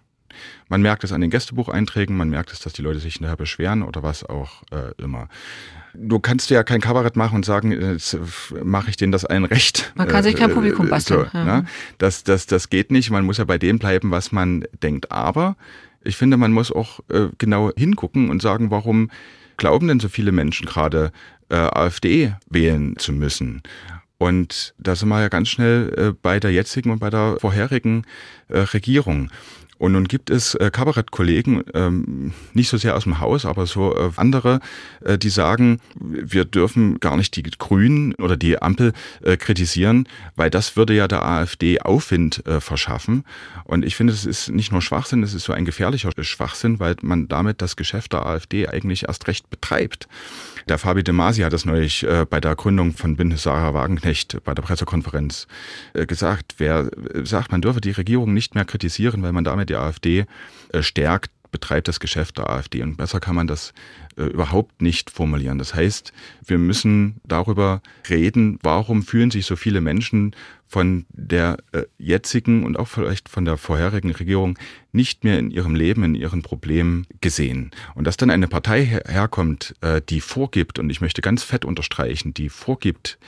[0.70, 3.82] Man merkt es an den Gästebucheinträgen, man merkt es, dass die Leute sich nachher beschweren
[3.82, 5.28] oder was auch äh, immer.
[5.92, 8.16] Du kannst ja kein Kabarett machen und sagen, jetzt
[8.64, 9.92] mache ich denen das allen recht.
[9.94, 11.28] Man kann sich kein Publikum basteln.
[11.30, 11.44] So, ja.
[11.44, 11.64] ne?
[11.98, 13.10] das, das, das geht nicht.
[13.10, 15.12] Man muss ja bei dem bleiben, was man denkt.
[15.12, 15.56] Aber
[16.02, 19.10] Ich finde, man muss auch äh, genau hingucken und sagen, warum
[19.56, 21.12] glauben denn so viele Menschen gerade
[21.50, 23.62] äh, AfD wählen zu müssen?
[24.18, 28.04] Und da sind wir ja ganz schnell äh, bei der jetzigen und bei der vorherigen
[28.48, 29.30] äh, Regierung.
[29.80, 33.96] Und nun gibt es äh, Kabarettkollegen, ähm, nicht so sehr aus dem Haus, aber so
[33.96, 34.60] äh, andere,
[35.02, 40.50] äh, die sagen, wir dürfen gar nicht die Grünen oder die Ampel äh, kritisieren, weil
[40.50, 43.24] das würde ja der AfD Aufwind äh, verschaffen.
[43.64, 46.96] Und ich finde, es ist nicht nur Schwachsinn, es ist so ein gefährlicher Schwachsinn, weil
[47.00, 50.08] man damit das Geschäft der AfD eigentlich erst recht betreibt.
[50.68, 54.44] Der Fabi de Masi hat das neulich äh, bei der Gründung von Bündnis Sarah Wagenknecht
[54.44, 55.46] bei der Pressekonferenz
[55.94, 56.56] äh, gesagt.
[56.58, 56.90] Wer
[57.24, 60.26] sagt, man dürfe die Regierung nicht mehr kritisieren, weil man damit die AfD
[60.72, 62.82] äh, stärkt, betreibt das Geschäft der AfD.
[62.82, 63.72] Und besser kann man das
[64.16, 65.58] äh, überhaupt nicht formulieren.
[65.58, 66.12] Das heißt,
[66.46, 70.36] wir müssen darüber reden, warum fühlen sich so viele Menschen
[70.68, 74.56] von der äh, jetzigen und auch vielleicht von der vorherigen Regierung
[74.92, 77.72] nicht mehr in ihrem Leben, in ihren Problemen gesehen.
[77.96, 79.74] Und dass dann eine Partei her herkommt,
[80.08, 83.18] die vorgibt, und ich möchte ganz fett unterstreichen, die vorgibt,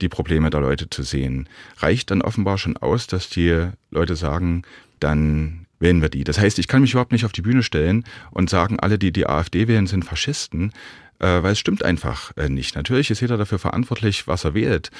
[0.00, 4.62] die Probleme der Leute zu sehen, reicht dann offenbar schon aus, dass die Leute sagen,
[5.00, 6.24] dann wählen wir die.
[6.24, 9.12] Das heißt, ich kann mich überhaupt nicht auf die Bühne stellen und sagen, alle, die
[9.12, 10.72] die AfD wählen, sind Faschisten,
[11.18, 12.74] äh, weil es stimmt einfach äh, nicht.
[12.74, 14.90] Natürlich ist jeder dafür verantwortlich, was er wählt.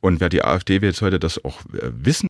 [0.00, 2.28] Und wer die AfD wählt, sollte das auch äh, wissen.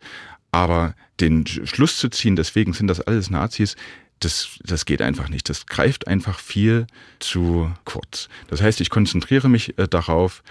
[0.53, 3.75] Aber den Schluss zu ziehen, deswegen sind das alles Nazis,
[4.21, 5.49] das, das geht einfach nicht.
[5.49, 6.87] Das greift einfach viel
[7.19, 8.29] zu kurz.
[8.49, 10.43] Das heißt, ich konzentriere mich äh, darauf,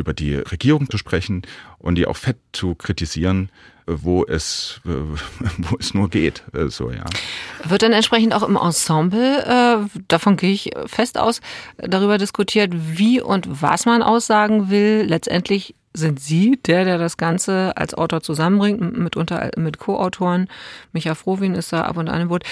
[0.00, 1.42] über die Regierung zu sprechen
[1.78, 3.50] und die auch fett zu kritisieren,
[3.86, 6.42] wo es, wo es nur geht.
[6.52, 7.04] Äh, so, ja.
[7.64, 11.40] Wird dann entsprechend auch im Ensemble, äh, davon gehe ich fest aus,
[11.78, 15.04] darüber diskutiert, wie und was man aussagen will.
[15.06, 20.48] Letztendlich sind Sie der, der das Ganze als Autor zusammenbringt, mitunter mit Co-Autoren.
[20.92, 22.44] Micha Frohwin ist da ab und an im Boot.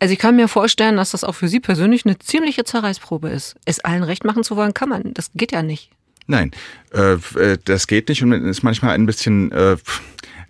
[0.00, 3.56] Also ich kann mir vorstellen, dass das auch für Sie persönlich eine ziemliche Zerreißprobe ist.
[3.66, 5.14] Es allen recht machen zu wollen, kann man.
[5.14, 5.90] Das geht ja nicht.
[6.26, 6.50] Nein,
[6.92, 9.76] äh, äh das geht nicht und ist manchmal ein bisschen äh,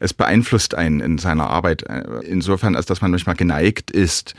[0.00, 1.83] es beeinflusst einen in seiner Arbeit.
[1.83, 4.35] Äh, insofern, als dass man manchmal geneigt ist,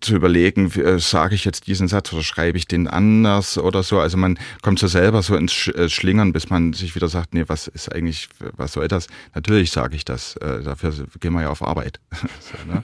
[0.00, 4.00] zu überlegen, äh, sage ich jetzt diesen Satz oder schreibe ich den anders oder so.
[4.00, 7.68] Also man kommt so selber so ins Schlingern, bis man sich wieder sagt, nee, was
[7.68, 9.06] ist eigentlich, was soll das?
[9.34, 10.34] Natürlich sage ich das.
[10.40, 12.00] Dafür gehen wir ja auf Arbeit.
[12.40, 12.82] so, ne?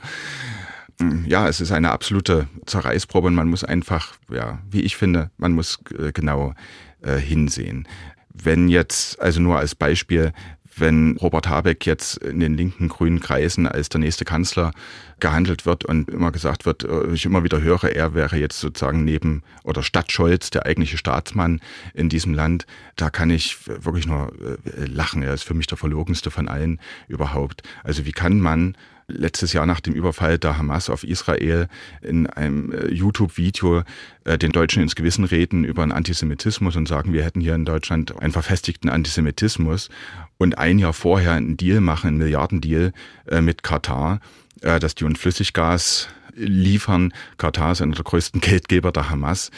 [1.00, 5.30] Mm, ja, es ist eine absolute Zerreißprobe und man muss einfach, ja, wie ich finde,
[5.38, 5.78] man muss
[6.12, 6.54] genau
[7.02, 7.86] äh, hinsehen.
[8.32, 10.32] Wenn jetzt, also nur als Beispiel,
[10.76, 14.72] wenn Robert Habeck jetzt in den linken grünen Kreisen als der nächste Kanzler
[15.20, 19.04] gehandelt wird und immer gesagt wird, äh, ich immer wieder höre, er wäre jetzt sozusagen
[19.04, 21.60] neben oder statt Scholz der eigentliche Staatsmann
[21.94, 25.22] in diesem Land, da kann ich wirklich nur äh, lachen.
[25.22, 27.62] Er ist für mich der verlogenste von allen überhaupt.
[27.84, 28.76] Also wie kann man
[29.08, 31.68] letztes Jahr nach dem Überfall der Hamas auf Israel
[32.00, 33.82] in einem äh, YouTube-Video
[34.24, 37.64] äh, den Deutschen ins Gewissen reden über einen Antisemitismus und sagen, wir hätten hier in
[37.64, 39.90] Deutschland einen verfestigten Antisemitismus
[40.38, 42.92] und ein Jahr vorher einen Deal machen, einen Milliardendeal
[43.26, 44.20] äh, mit Katar,
[44.60, 47.12] dass die uns Flüssiggas liefern.
[47.36, 49.50] Katar ist einer der größten Geldgeber der Hamas.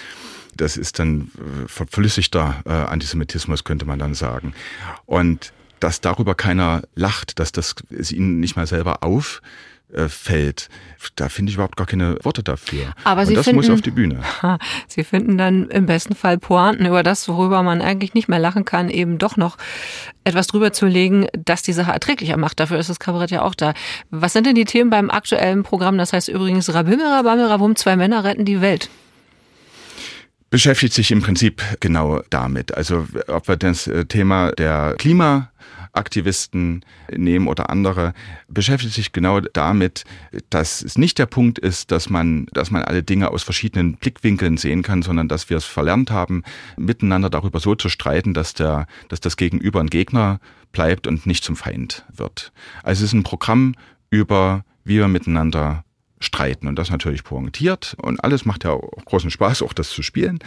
[0.57, 1.31] Das ist dann
[1.67, 4.55] verflüssigter Antisemitismus, könnte man dann sagen.
[5.05, 10.69] Und dass darüber keiner lacht, dass das es ihnen nicht mal selber auffällt,
[11.17, 12.93] da finde ich überhaupt gar keine Worte dafür.
[13.05, 14.21] Aber Und Sie das finden, muss auf die Bühne.
[14.89, 18.65] Sie finden dann im besten Fall Pointen über das, worüber man eigentlich nicht mehr lachen
[18.65, 19.57] kann, eben doch noch
[20.25, 22.61] etwas drüber zu legen, das die Sache erträglicher macht.
[22.61, 23.75] Dafür ist das Kabarett ja auch da.
[24.11, 25.99] Was sind denn die Themen beim aktuellen Programm?
[25.99, 28.89] Das heißt übrigens Rabimmel, Rabammel, Rabum, zwei Männer retten die Welt
[30.55, 32.77] beschäftigt sich im Prinzip genau damit.
[32.77, 35.51] Also ob wir das äh, Thema der Klima
[35.91, 38.15] Aktivisten nehmen oder andere,
[38.47, 40.05] beschäftigt sich genau damit,
[40.51, 44.57] dass es nicht der Punkt ist, dass man, dass man alle Dinge aus verschiedenen Blickwinkeln
[44.57, 46.45] sehen kann, sondern dass wir es verlernt haben,
[46.77, 50.39] miteinander darüber so zu streiten, dass der, dass das Gegenüber ein Gegner
[50.71, 52.53] bleibt und nicht zum Feind wird.
[52.85, 53.75] Also es ist ein Programm
[54.09, 55.83] über, wie wir miteinander
[56.25, 60.03] streiten und das natürlich pointiert und alles macht ja auch großen Spaß, auch das zu
[60.03, 60.39] spielen.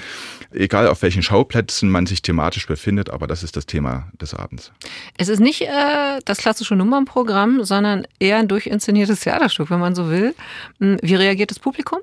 [0.52, 4.72] Egal auf welchen Schauplätzen man sich thematisch befindet, aber das ist das Thema des Abends.
[5.18, 10.10] Es ist nicht äh, das klassische Nummernprogramm, sondern eher ein durchinszeniertes Theaterstück, wenn man so
[10.10, 10.36] will.
[10.80, 12.00] Hm, wie reagiert das Publikum?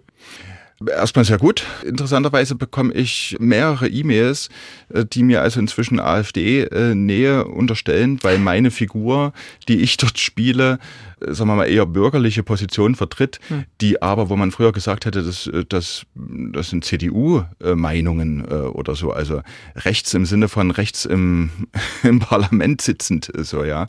[0.86, 1.64] Erstmal sehr gut.
[1.84, 4.48] Interessanterweise bekomme ich mehrere E-Mails,
[4.92, 9.32] äh, die mir also inzwischen AfD-Nähe äh, unterstellen, weil meine Figur,
[9.68, 10.80] die ich dort spiele,
[11.20, 13.64] äh, sagen wir mal, eher bürgerliche Position vertritt, hm.
[13.80, 19.42] die aber, wo man früher gesagt hätte, das, das, das sind CDU-Meinungen oder so, also
[19.76, 21.50] rechts im Sinne von rechts im,
[22.02, 23.88] im Parlament sitzend, so, ja.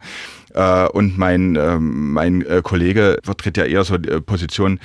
[0.93, 4.79] Und mein, mein Kollege vertritt ja eher so die Position,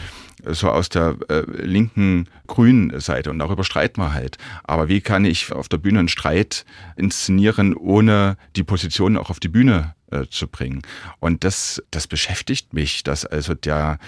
[0.46, 4.38] so aus der äh, linken grünen Seite und darüber streiten wir halt.
[4.64, 6.64] Aber wie kann ich auf der Bühne einen Streit
[6.96, 10.82] inszenieren, ohne die Position auch auf die Bühne äh, zu bringen?
[11.18, 13.98] Und das, das beschäftigt mich, dass also der,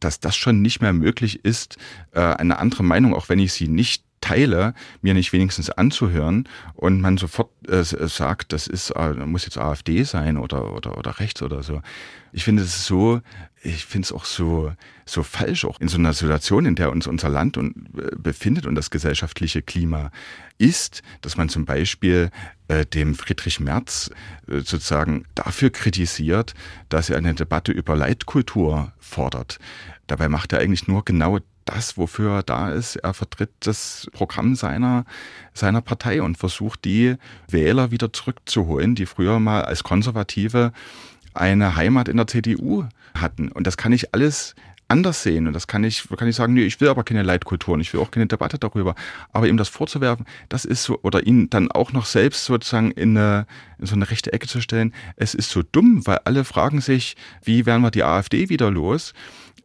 [0.00, 1.76] dass das schon nicht mehr möglich ist,
[2.12, 7.00] äh, eine andere Meinung, auch wenn ich sie nicht teile, mir nicht wenigstens anzuhören und
[7.00, 11.42] man sofort äh, sagt, das ist äh, muss jetzt AfD sein oder oder oder rechts
[11.42, 11.82] oder so.
[12.32, 13.20] Ich finde es so,
[13.62, 14.72] ich finde es auch so
[15.06, 18.66] so falsch auch in so einer Situation, in der uns unser Land und, äh, befindet
[18.66, 20.10] und das gesellschaftliche Klima
[20.58, 22.30] ist, dass man zum Beispiel
[22.68, 24.10] äh, dem Friedrich Merz
[24.46, 26.54] äh, sozusagen dafür kritisiert,
[26.88, 29.58] dass er eine Debatte über Leitkultur fordert.
[30.06, 32.96] Dabei macht er eigentlich nur genau das, wofür er da ist.
[32.96, 35.04] Er vertritt das Programm seiner,
[35.52, 37.16] seiner Partei und versucht, die
[37.48, 40.72] Wähler wieder zurückzuholen, die früher mal als Konservative
[41.34, 43.52] eine Heimat in der CDU hatten.
[43.52, 44.54] Und das kann ich alles
[44.88, 45.46] anders sehen.
[45.46, 47.92] Und das kann ich, kann ich sagen, nee, ich will aber keine Leitkultur und ich
[47.92, 48.94] will auch keine Debatte darüber.
[49.32, 53.16] Aber ihm das vorzuwerfen, das ist so, oder ihn dann auch noch selbst sozusagen in,
[53.16, 53.46] eine,
[53.78, 57.16] in so eine rechte Ecke zu stellen, es ist so dumm, weil alle fragen sich,
[57.44, 59.12] wie werden wir die AfD wieder los?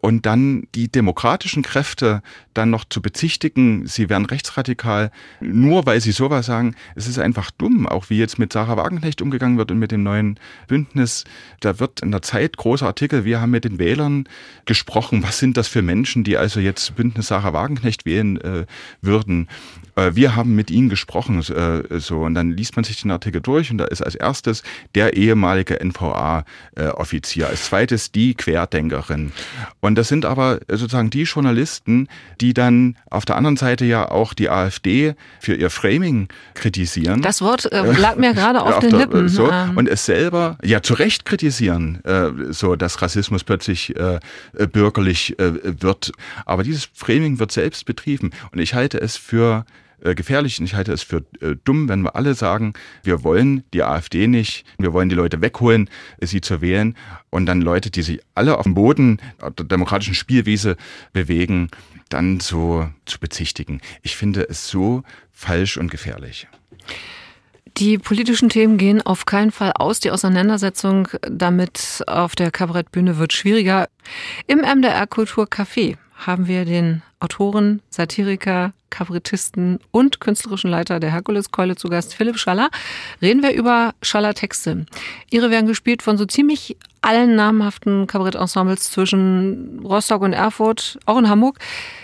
[0.03, 2.21] Und dann die demokratischen Kräfte
[2.53, 7.51] dann noch zu bezichtigen, sie wären rechtsradikal, nur weil sie sowas sagen, es ist einfach
[7.51, 10.37] dumm, auch wie jetzt mit Sarah Wagenknecht umgegangen wird und mit dem neuen
[10.67, 11.23] Bündnis.
[11.61, 14.27] Da wird in der Zeit großer Artikel, wir haben mit den Wählern
[14.65, 18.65] gesprochen, was sind das für Menschen, die also jetzt Bündnis Sarah Wagenknecht wählen äh,
[19.01, 19.47] würden.
[19.95, 23.39] Äh, wir haben mit ihnen gesprochen, äh, so und dann liest man sich den Artikel
[23.39, 24.63] durch und da ist als erstes
[24.95, 29.31] der ehemalige NVA-Offizier, äh, als zweites die Querdenkerin
[29.79, 32.07] und und das sind aber sozusagen die Journalisten,
[32.41, 37.21] die dann auf der anderen Seite ja auch die AfD für ihr Framing kritisieren.
[37.21, 39.29] Das Wort äh, lag mir gerade auf, auf den der, Lippen.
[39.29, 39.77] So, ähm.
[39.77, 44.19] Und es selber ja zu Recht kritisieren, äh, so dass Rassismus plötzlich äh,
[44.71, 46.11] bürgerlich äh, wird.
[46.47, 48.31] Aber dieses Framing wird selbst betrieben.
[48.51, 49.63] Und ich halte es für
[50.03, 53.63] äh, gefährlich und ich halte es für äh, dumm, wenn wir alle sagen, wir wollen
[53.73, 55.89] die AfD nicht, wir wollen die Leute wegholen,
[56.19, 56.95] sie zu wählen
[57.29, 60.75] und dann Leute, die sich alle auf dem Boden der demokratischen Spielwiese
[61.13, 61.69] bewegen,
[62.09, 63.81] dann so zu bezichtigen.
[64.01, 66.47] Ich finde es so falsch und gefährlich.
[67.77, 69.99] Die politischen Themen gehen auf keinen Fall aus.
[69.99, 73.87] Die Auseinandersetzung damit auf der Kabarettbühne wird schwieriger.
[74.45, 81.75] Im MDR Kultur Café haben wir den Autoren, Satiriker, Kabarettisten und künstlerischen Leiter der Herkuleskeule
[81.75, 82.69] zu Gast, Philipp Schaller.
[83.21, 84.85] Reden wir über Schaller Texte.
[85.31, 91.29] Ihre werden gespielt von so ziemlich allen namhaften Kabarettensembles zwischen Rostock und Erfurt, auch in
[91.29, 91.59] Hamburg.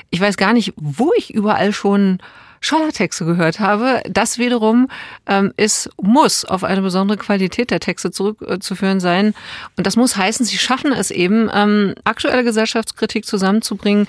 [0.10, 2.20] Ich weiß gar nicht, wo ich überall schon
[2.62, 4.02] Schallertexte gehört habe.
[4.10, 4.88] Das wiederum
[5.28, 9.34] ähm, ist, muss auf eine besondere Qualität der Texte zurückzuführen sein.
[9.78, 14.08] Und das muss heißen, sie schaffen es eben, ähm, aktuelle Gesellschaftskritik zusammenzubringen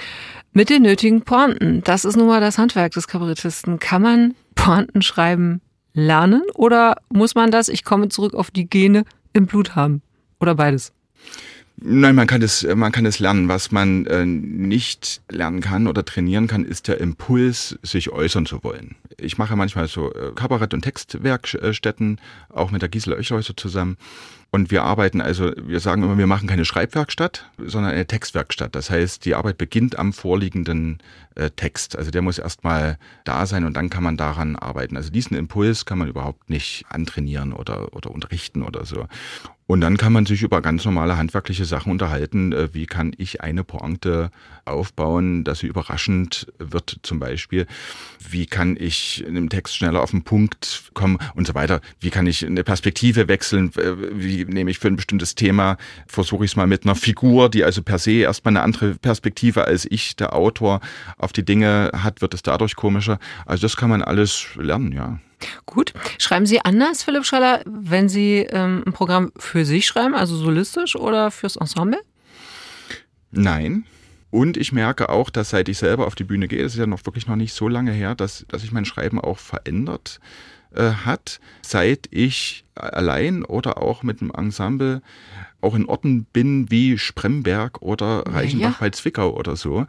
[0.53, 1.83] mit den nötigen Pointen.
[1.85, 3.79] Das ist nun mal das Handwerk des Kabarettisten.
[3.79, 5.61] Kann man Pointen schreiben
[5.93, 10.03] lernen oder muss man das, ich komme zurück auf die Gene, im Blut haben?
[10.41, 10.93] Oder beides?
[11.83, 13.49] Nein, man kann es, man kann es lernen.
[13.49, 18.63] Was man äh, nicht lernen kann oder trainieren kann, ist der Impuls, sich äußern zu
[18.63, 18.97] wollen.
[19.17, 23.97] Ich mache manchmal so äh, Kabarett- und Textwerkstätten, auch mit der Gisela Oechhäuser zusammen.
[24.53, 28.75] Und wir arbeiten also, wir sagen immer, wir machen keine Schreibwerkstatt, sondern eine Textwerkstatt.
[28.75, 30.99] Das heißt, die Arbeit beginnt am vorliegenden
[31.37, 31.97] äh, Text.
[31.97, 34.97] Also der muss erstmal da sein und dann kann man daran arbeiten.
[34.97, 39.07] Also diesen Impuls kann man überhaupt nicht antrainieren oder, oder unterrichten oder so.
[39.71, 42.51] Und dann kann man sich über ganz normale handwerkliche Sachen unterhalten.
[42.51, 44.33] Äh, wie kann ich eine Pointe
[44.65, 47.69] aufbauen, dass sie überraschend wird zum Beispiel?
[48.29, 51.81] Wie kann ich in einem Text schneller auf den Punkt kommen und so weiter?
[52.01, 53.71] Wie kann ich eine Perspektive wechseln?
[53.77, 55.77] Äh, wie nehme ich für ein bestimmtes Thema,
[56.09, 59.67] versuche ich es mal mit einer Figur, die also per se erstmal eine andere Perspektive
[59.67, 60.81] als ich, der Autor,
[61.17, 63.21] auf die Dinge hat, wird es dadurch komischer.
[63.47, 65.21] Also das kann man alles lernen, ja.
[65.67, 65.93] Gut.
[66.19, 70.97] Schreiben Sie anders, Philipp Schaller, wenn Sie ähm, ein Programm für sich schreiben, also solistisch
[70.97, 72.01] oder fürs Ensemble?
[73.31, 73.85] Nein.
[74.31, 76.87] Und ich merke auch, dass seit ich selber auf die Bühne gehe, das ist ja
[76.87, 80.21] noch wirklich noch nicht so lange her, dass, dass sich mein Schreiben auch verändert
[80.73, 85.03] äh, hat, seit ich allein oder auch mit einem Ensemble
[85.61, 88.77] auch in Orten bin wie Spremberg oder Reichenbach ja.
[88.79, 89.87] bei Zwickau oder so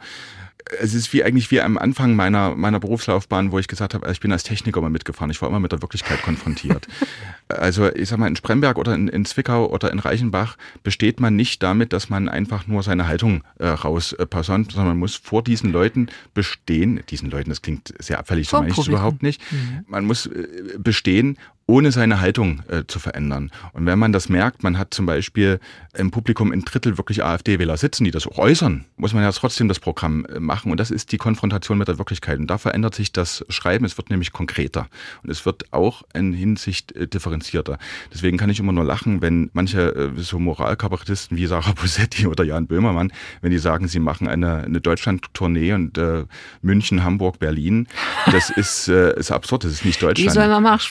[0.80, 4.20] es ist wie eigentlich wie am Anfang meiner, meiner Berufslaufbahn, wo ich gesagt habe, ich
[4.20, 5.32] bin als Techniker mal mitgefahren.
[5.32, 6.88] Ich war immer mit der Wirklichkeit konfrontiert.
[7.48, 11.36] also ich sag mal, in Spremberg oder in, in Zwickau oder in Reichenbach besteht man
[11.36, 15.44] nicht damit, dass man einfach nur seine Haltung äh, rauspassant, äh, sondern man muss vor
[15.44, 19.42] diesen Leuten bestehen, diesen Leuten, das klingt sehr abfällig, so meine ich es überhaupt nicht.
[19.52, 19.86] Mhm.
[19.88, 20.48] Man muss äh,
[20.78, 21.38] bestehen
[21.68, 23.52] ohne seine Haltung äh, zu verändern.
[23.74, 25.60] Und wenn man das merkt, man hat zum Beispiel
[25.94, 29.68] im Publikum ein Drittel wirklich AfD-Wähler sitzen, die das auch äußern, muss man ja trotzdem
[29.68, 30.72] das Programm äh, machen.
[30.72, 32.40] Und das ist die Konfrontation mit der Wirklichkeit.
[32.40, 33.86] Und da verändert sich das Schreiben.
[33.86, 34.88] Es wird nämlich konkreter.
[35.24, 37.78] Und es wird auch in Hinsicht äh, differenzierter.
[38.14, 42.44] Deswegen kann ich immer nur lachen, wenn manche äh, so Moralkabarettisten wie Sarah Bosetti oder
[42.44, 46.26] Jan Böhmermann, wenn die sagen, sie machen eine, eine Deutschland-Tournee und äh,
[46.62, 47.88] München, Hamburg, Berlin.
[48.32, 49.64] Das ist, äh, ist absurd.
[49.64, 50.32] Das ist nicht Deutschland.
[50.32, 50.82] Die sollen wir mal nach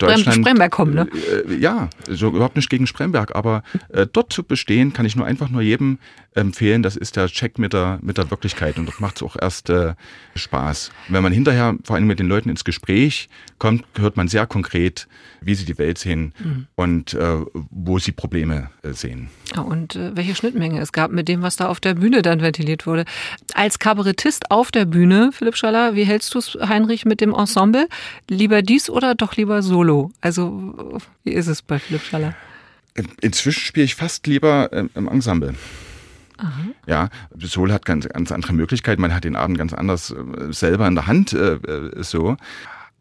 [0.61, 1.09] Spremberg kommen, ne?
[1.49, 3.35] Äh, ja, so überhaupt nicht gegen Spremberg.
[3.35, 5.99] Aber äh, dort zu bestehen, kann ich nur einfach nur jedem
[6.35, 6.83] empfehlen.
[6.83, 8.79] Das ist der Check mit der, mit der Wirklichkeit.
[8.79, 9.95] Und dort macht es auch erst äh,
[10.35, 10.91] Spaß.
[11.09, 15.09] wenn man hinterher vor allem mit den Leuten ins Gespräch kommt, hört man sehr konkret,
[15.41, 16.67] wie sie die Welt sehen mhm.
[16.77, 17.39] und äh,
[17.71, 19.29] wo sie Probleme äh, sehen.
[19.67, 22.87] und äh, welche Schnittmenge es gab mit dem, was da auf der Bühne dann ventiliert
[22.87, 23.05] wurde.
[23.55, 27.89] Als Kabarettist auf der Bühne, Philipp Schaller, wie hältst du es, Heinrich, mit dem Ensemble?
[28.29, 30.13] Lieber dies oder doch lieber solo?
[30.21, 30.50] Also,
[31.25, 32.35] wie ist es bei Philipp Schaller?
[33.21, 35.55] Inzwischen spiele ich fast lieber ähm, im Ensemble.
[36.39, 36.63] Aha.
[36.87, 39.03] Ja, Soul hat ganz, ganz andere Möglichkeiten.
[39.03, 42.37] Man hat den Abend ganz anders äh, selber in der Hand äh, äh, so.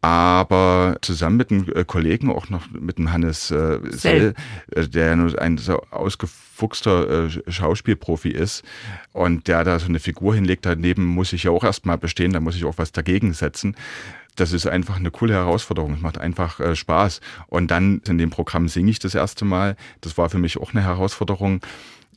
[0.02, 4.34] Aber zusammen mit einem Kollegen, auch noch mit dem Hannes äh, Sell,
[4.74, 8.64] der ein so ausgefuchster äh, Schauspielprofi ist
[9.12, 12.40] und der da so eine Figur hinlegt, daneben muss ich ja auch erstmal bestehen, da
[12.40, 13.76] muss ich auch was dagegen setzen
[14.40, 15.94] das ist einfach eine coole Herausforderung.
[15.94, 17.22] Es macht einfach äh, Spaß.
[17.48, 19.76] Und dann in dem Programm singe ich das erste Mal.
[20.02, 21.62] Das war für mich auch eine Herausforderung.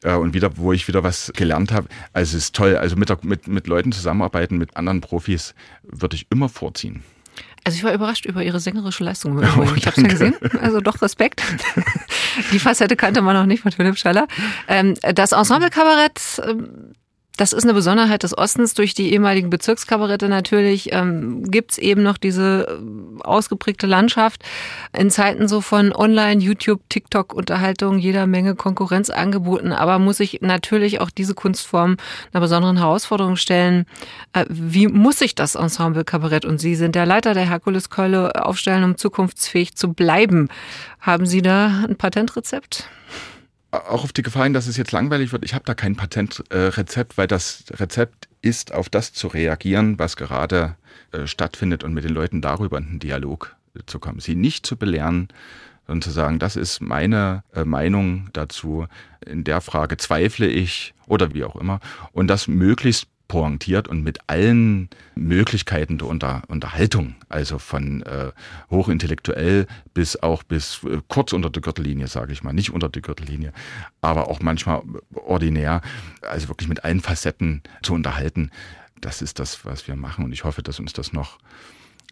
[0.02, 1.88] Äh, und wieder, wo ich wieder was gelernt habe.
[2.12, 2.76] Also es ist toll.
[2.76, 7.02] Also mit, mit, mit Leuten zusammenarbeiten, mit anderen Profis, würde ich immer vorziehen.
[7.64, 9.38] Also ich war überrascht über ihre sängerische Leistung.
[9.38, 11.42] Oh, ich habe es ja gesehen, also doch Respekt.
[12.52, 14.26] Die Facette kannte man noch nicht von Philipp Schaller.
[14.66, 16.91] Ähm, das Ensemble-Kabarett ähm,
[17.42, 18.74] das ist eine Besonderheit des Ostens.
[18.74, 24.44] Durch die ehemaligen Bezirkskabarette natürlich ähm, gibt eben noch diese äh, ausgeprägte Landschaft.
[24.96, 29.72] In Zeiten so von Online, YouTube, TikTok-Unterhaltung, jeder Menge Konkurrenz angeboten.
[29.72, 31.96] Aber muss ich natürlich auch diese Kunstform
[32.32, 33.86] einer besonderen Herausforderung stellen.
[34.32, 38.84] Äh, wie muss sich das Ensemble Kabarett und Sie sind der Leiter der Herkuleskeule aufstellen,
[38.84, 40.48] um zukunftsfähig zu bleiben?
[41.00, 42.88] Haben Sie da ein Patentrezept?
[43.72, 45.44] Auch auf die Gefahr hin, dass es jetzt langweilig wird.
[45.44, 50.76] Ich habe da kein Patentrezept, weil das Rezept ist, auf das zu reagieren, was gerade
[51.12, 54.20] äh, stattfindet und mit den Leuten darüber in den Dialog äh, zu kommen.
[54.20, 55.28] Sie nicht zu belehren,
[55.86, 58.86] sondern zu sagen, das ist meine äh, Meinung dazu.
[59.24, 61.80] In der Frage zweifle ich oder wie auch immer.
[62.12, 68.30] Und das möglichst pointiert und mit allen Möglichkeiten der Unter Unterhaltung, also von äh,
[68.70, 73.00] hochintellektuell bis auch bis äh, kurz unter der Gürtellinie, sage ich mal, nicht unter der
[73.00, 73.54] Gürtellinie,
[74.02, 74.82] aber auch manchmal
[75.14, 75.80] ordinär,
[76.20, 78.50] also wirklich mit allen Facetten zu unterhalten.
[79.00, 81.38] Das ist das, was wir machen und ich hoffe, dass uns das noch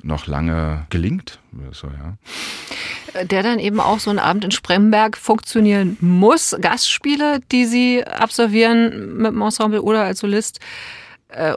[0.03, 1.39] noch lange gelingt.
[1.73, 3.25] So, ja.
[3.25, 6.57] Der dann eben auch so ein Abend in Spremberg funktionieren muss.
[6.59, 10.63] Gastspiele, die Sie absolvieren mit dem Ensemble oder als Solist, äh,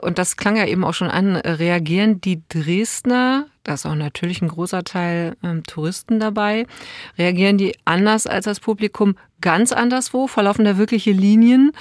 [0.02, 3.94] und das klang ja eben auch schon an, äh, reagieren die Dresdner, da ist auch
[3.94, 6.66] natürlich ein großer Teil ähm, Touristen dabei,
[7.18, 10.26] reagieren die anders als das Publikum ganz anderswo?
[10.26, 11.72] Verlaufen da wirkliche Linien?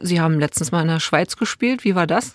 [0.00, 1.84] Sie haben letztens mal in der Schweiz gespielt.
[1.84, 2.34] Wie war das?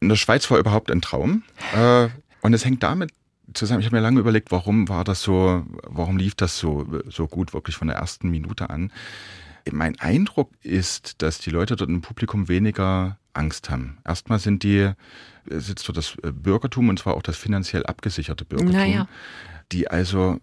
[0.00, 1.42] In der Schweiz war überhaupt ein Traum.
[1.74, 2.08] Äh,
[2.40, 3.10] und es hängt damit
[3.54, 7.26] zusammen, ich habe mir lange überlegt, warum war das so, warum lief das so, so
[7.26, 8.92] gut wirklich von der ersten Minute an.
[9.70, 13.98] Mein Eindruck ist, dass die Leute dort im Publikum weniger Angst haben.
[14.04, 14.92] Erstmal sind die,
[15.46, 19.08] sitzt dort das äh, Bürgertum und zwar auch das finanziell abgesicherte Bürgertum, naja.
[19.72, 20.40] die also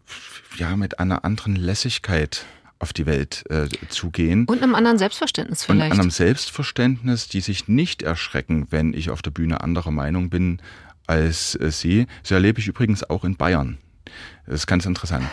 [0.58, 2.46] ja mit einer anderen Lässigkeit
[2.80, 4.46] auf die Welt äh, zugehen.
[4.46, 5.94] Und einem anderen Selbstverständnis vielleicht.
[5.94, 10.62] Und einem Selbstverständnis, die sich nicht erschrecken, wenn ich auf der Bühne anderer Meinung bin
[11.08, 12.08] als äh, sie.
[12.24, 13.78] Das erlebe ich übrigens auch in Bayern.
[14.46, 15.28] Das ist ganz interessant.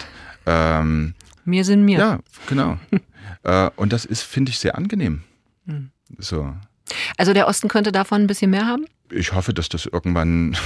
[0.47, 1.99] Ähm, mir sind mir.
[1.99, 2.79] Ja, genau.
[3.43, 5.23] äh, und das ist, finde ich, sehr angenehm.
[5.67, 5.91] Hm.
[6.19, 6.55] So.
[7.17, 8.87] Also der Osten könnte davon ein bisschen mehr haben?
[9.15, 10.57] Ich hoffe, dass das irgendwann.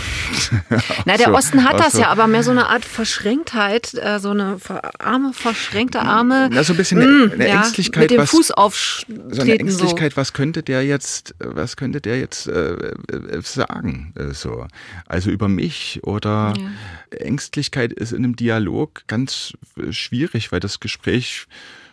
[1.05, 2.01] Na, der so, Osten hat das so.
[2.01, 4.59] ja, aber mehr so eine Art Verschränktheit, äh, so eine
[5.01, 6.49] arme, verschränkte Arme.
[6.53, 8.03] Na, so ein bisschen mm, eine ja, Ängstlichkeit.
[8.03, 9.35] Mit dem was, Fuß auftreten.
[9.35, 10.17] So eine Ängstlichkeit, so.
[10.19, 14.13] was könnte der jetzt, was könnte der jetzt äh, äh, sagen?
[14.15, 14.67] Äh, so.
[15.07, 17.19] Also über mich oder ja.
[17.19, 19.55] Ängstlichkeit ist in einem Dialog ganz
[19.91, 21.49] schwierig, weil das Gespräch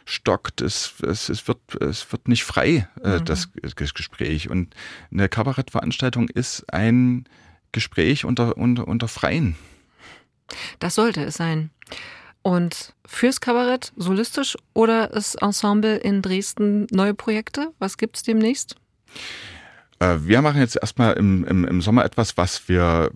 [0.06, 3.26] stockt, es, es, es, wird, es wird nicht frei, äh, mhm.
[3.26, 4.49] das, das Gespräch.
[4.49, 4.76] Und
[5.12, 7.26] eine Kabarettveranstaltung ist ein
[7.72, 9.56] Gespräch unter, unter, unter Freien.
[10.80, 11.70] Das sollte es sein.
[12.41, 17.72] Und fürs Kabarett solistisch oder das Ensemble in Dresden neue Projekte?
[17.80, 18.76] Was gibt es demnächst?
[20.04, 23.12] Äh, wir machen jetzt erstmal im, im, im Sommer etwas, was wir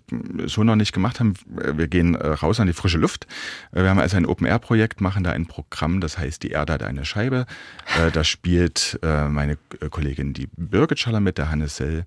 [0.46, 1.34] so noch nicht gemacht haben.
[1.48, 3.28] Wir gehen äh, raus an die frische Luft.
[3.72, 6.84] Äh, wir haben also ein Open-Air-Projekt, machen da ein Programm, das heißt Die Erde hat
[6.84, 7.46] eine Scheibe.
[8.14, 9.58] Da spielt meine
[9.90, 12.06] Kollegin die Birgit Schaller mit, der Hannes Sell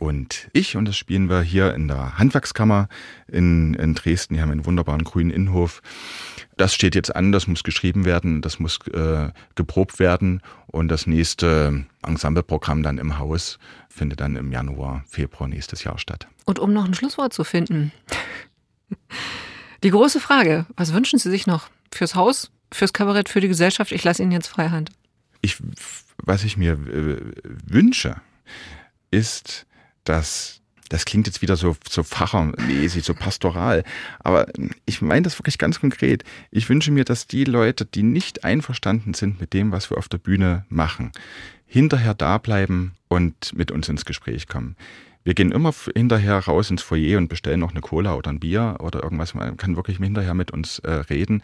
[0.00, 0.76] und ich.
[0.76, 2.88] Und das spielen wir hier in der Handwerkskammer
[3.26, 4.34] in, in Dresden.
[4.34, 5.82] Die haben einen wunderbaren grünen Innenhof.
[6.56, 10.42] Das steht jetzt an, das muss geschrieben werden, das muss äh, geprobt werden.
[10.66, 16.26] Und das nächste Ensembleprogramm dann im Haus findet dann im Januar, Februar nächstes Jahr statt.
[16.44, 17.92] Und um noch ein Schlusswort zu finden,
[19.84, 23.92] die große Frage, was wünschen Sie sich noch fürs Haus, fürs Kabarett, für die Gesellschaft?
[23.92, 24.90] Ich lasse Ihnen jetzt Freihand.
[25.40, 25.58] Ich,
[26.18, 28.16] was ich mir äh, wünsche,
[29.10, 29.66] ist,
[30.08, 33.84] dass das klingt jetzt wieder so, so fachermäßig, so pastoral.
[34.20, 34.46] Aber
[34.86, 36.24] ich meine das wirklich ganz konkret.
[36.50, 40.08] Ich wünsche mir, dass die Leute, die nicht einverstanden sind mit dem, was wir auf
[40.08, 41.12] der Bühne machen,
[41.66, 44.76] hinterher da bleiben und mit uns ins Gespräch kommen.
[45.24, 48.76] Wir gehen immer hinterher raus ins Foyer und bestellen noch eine Cola oder ein Bier
[48.80, 49.34] oder irgendwas.
[49.34, 51.42] Man kann wirklich hinterher mit uns äh, reden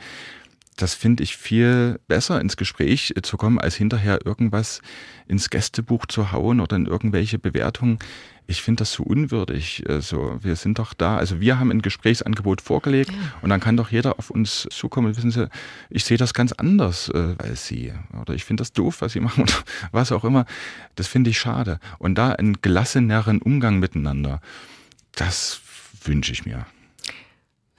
[0.77, 4.81] das finde ich viel besser ins Gespräch zu kommen, als hinterher irgendwas
[5.27, 7.99] ins Gästebuch zu hauen oder in irgendwelche Bewertungen.
[8.47, 9.85] Ich finde das so unwürdig.
[9.89, 13.17] Also wir sind doch da, also wir haben ein Gesprächsangebot vorgelegt ja.
[13.41, 15.17] und dann kann doch jeder auf uns zukommen.
[15.17, 15.49] Wissen Sie,
[15.91, 19.21] ich sehe das ganz anders äh, als Sie oder ich finde das doof, was Sie
[19.21, 20.45] machen oder was auch immer.
[20.97, 21.79] Das finde ich schade.
[21.99, 24.41] Und da einen gelasseneren Umgang miteinander,
[25.15, 25.61] das
[26.03, 26.67] wünsche ich mir.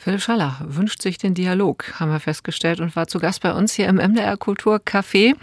[0.05, 3.73] Philipp Schaller wünscht sich den Dialog, haben wir festgestellt, und war zu Gast bei uns
[3.73, 5.33] hier im MDR Kultur Café.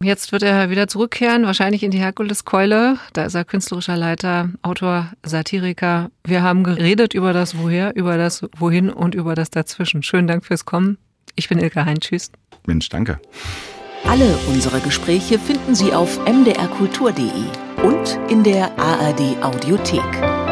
[0.00, 2.98] Jetzt wird er wieder zurückkehren, wahrscheinlich in die Herkuleskeule.
[3.14, 6.12] Da ist er künstlerischer Leiter, Autor, Satiriker.
[6.22, 10.04] Wir haben geredet über das Woher, über das Wohin und über das Dazwischen.
[10.04, 10.96] Schönen Dank fürs Kommen.
[11.34, 11.98] Ich bin Ilka Hein.
[11.98, 12.30] Tschüss.
[12.66, 13.18] Mensch, danke.
[14.04, 17.28] Alle unsere Gespräche finden Sie auf mdrkultur.de
[17.82, 20.49] und in der ARD Audiothek.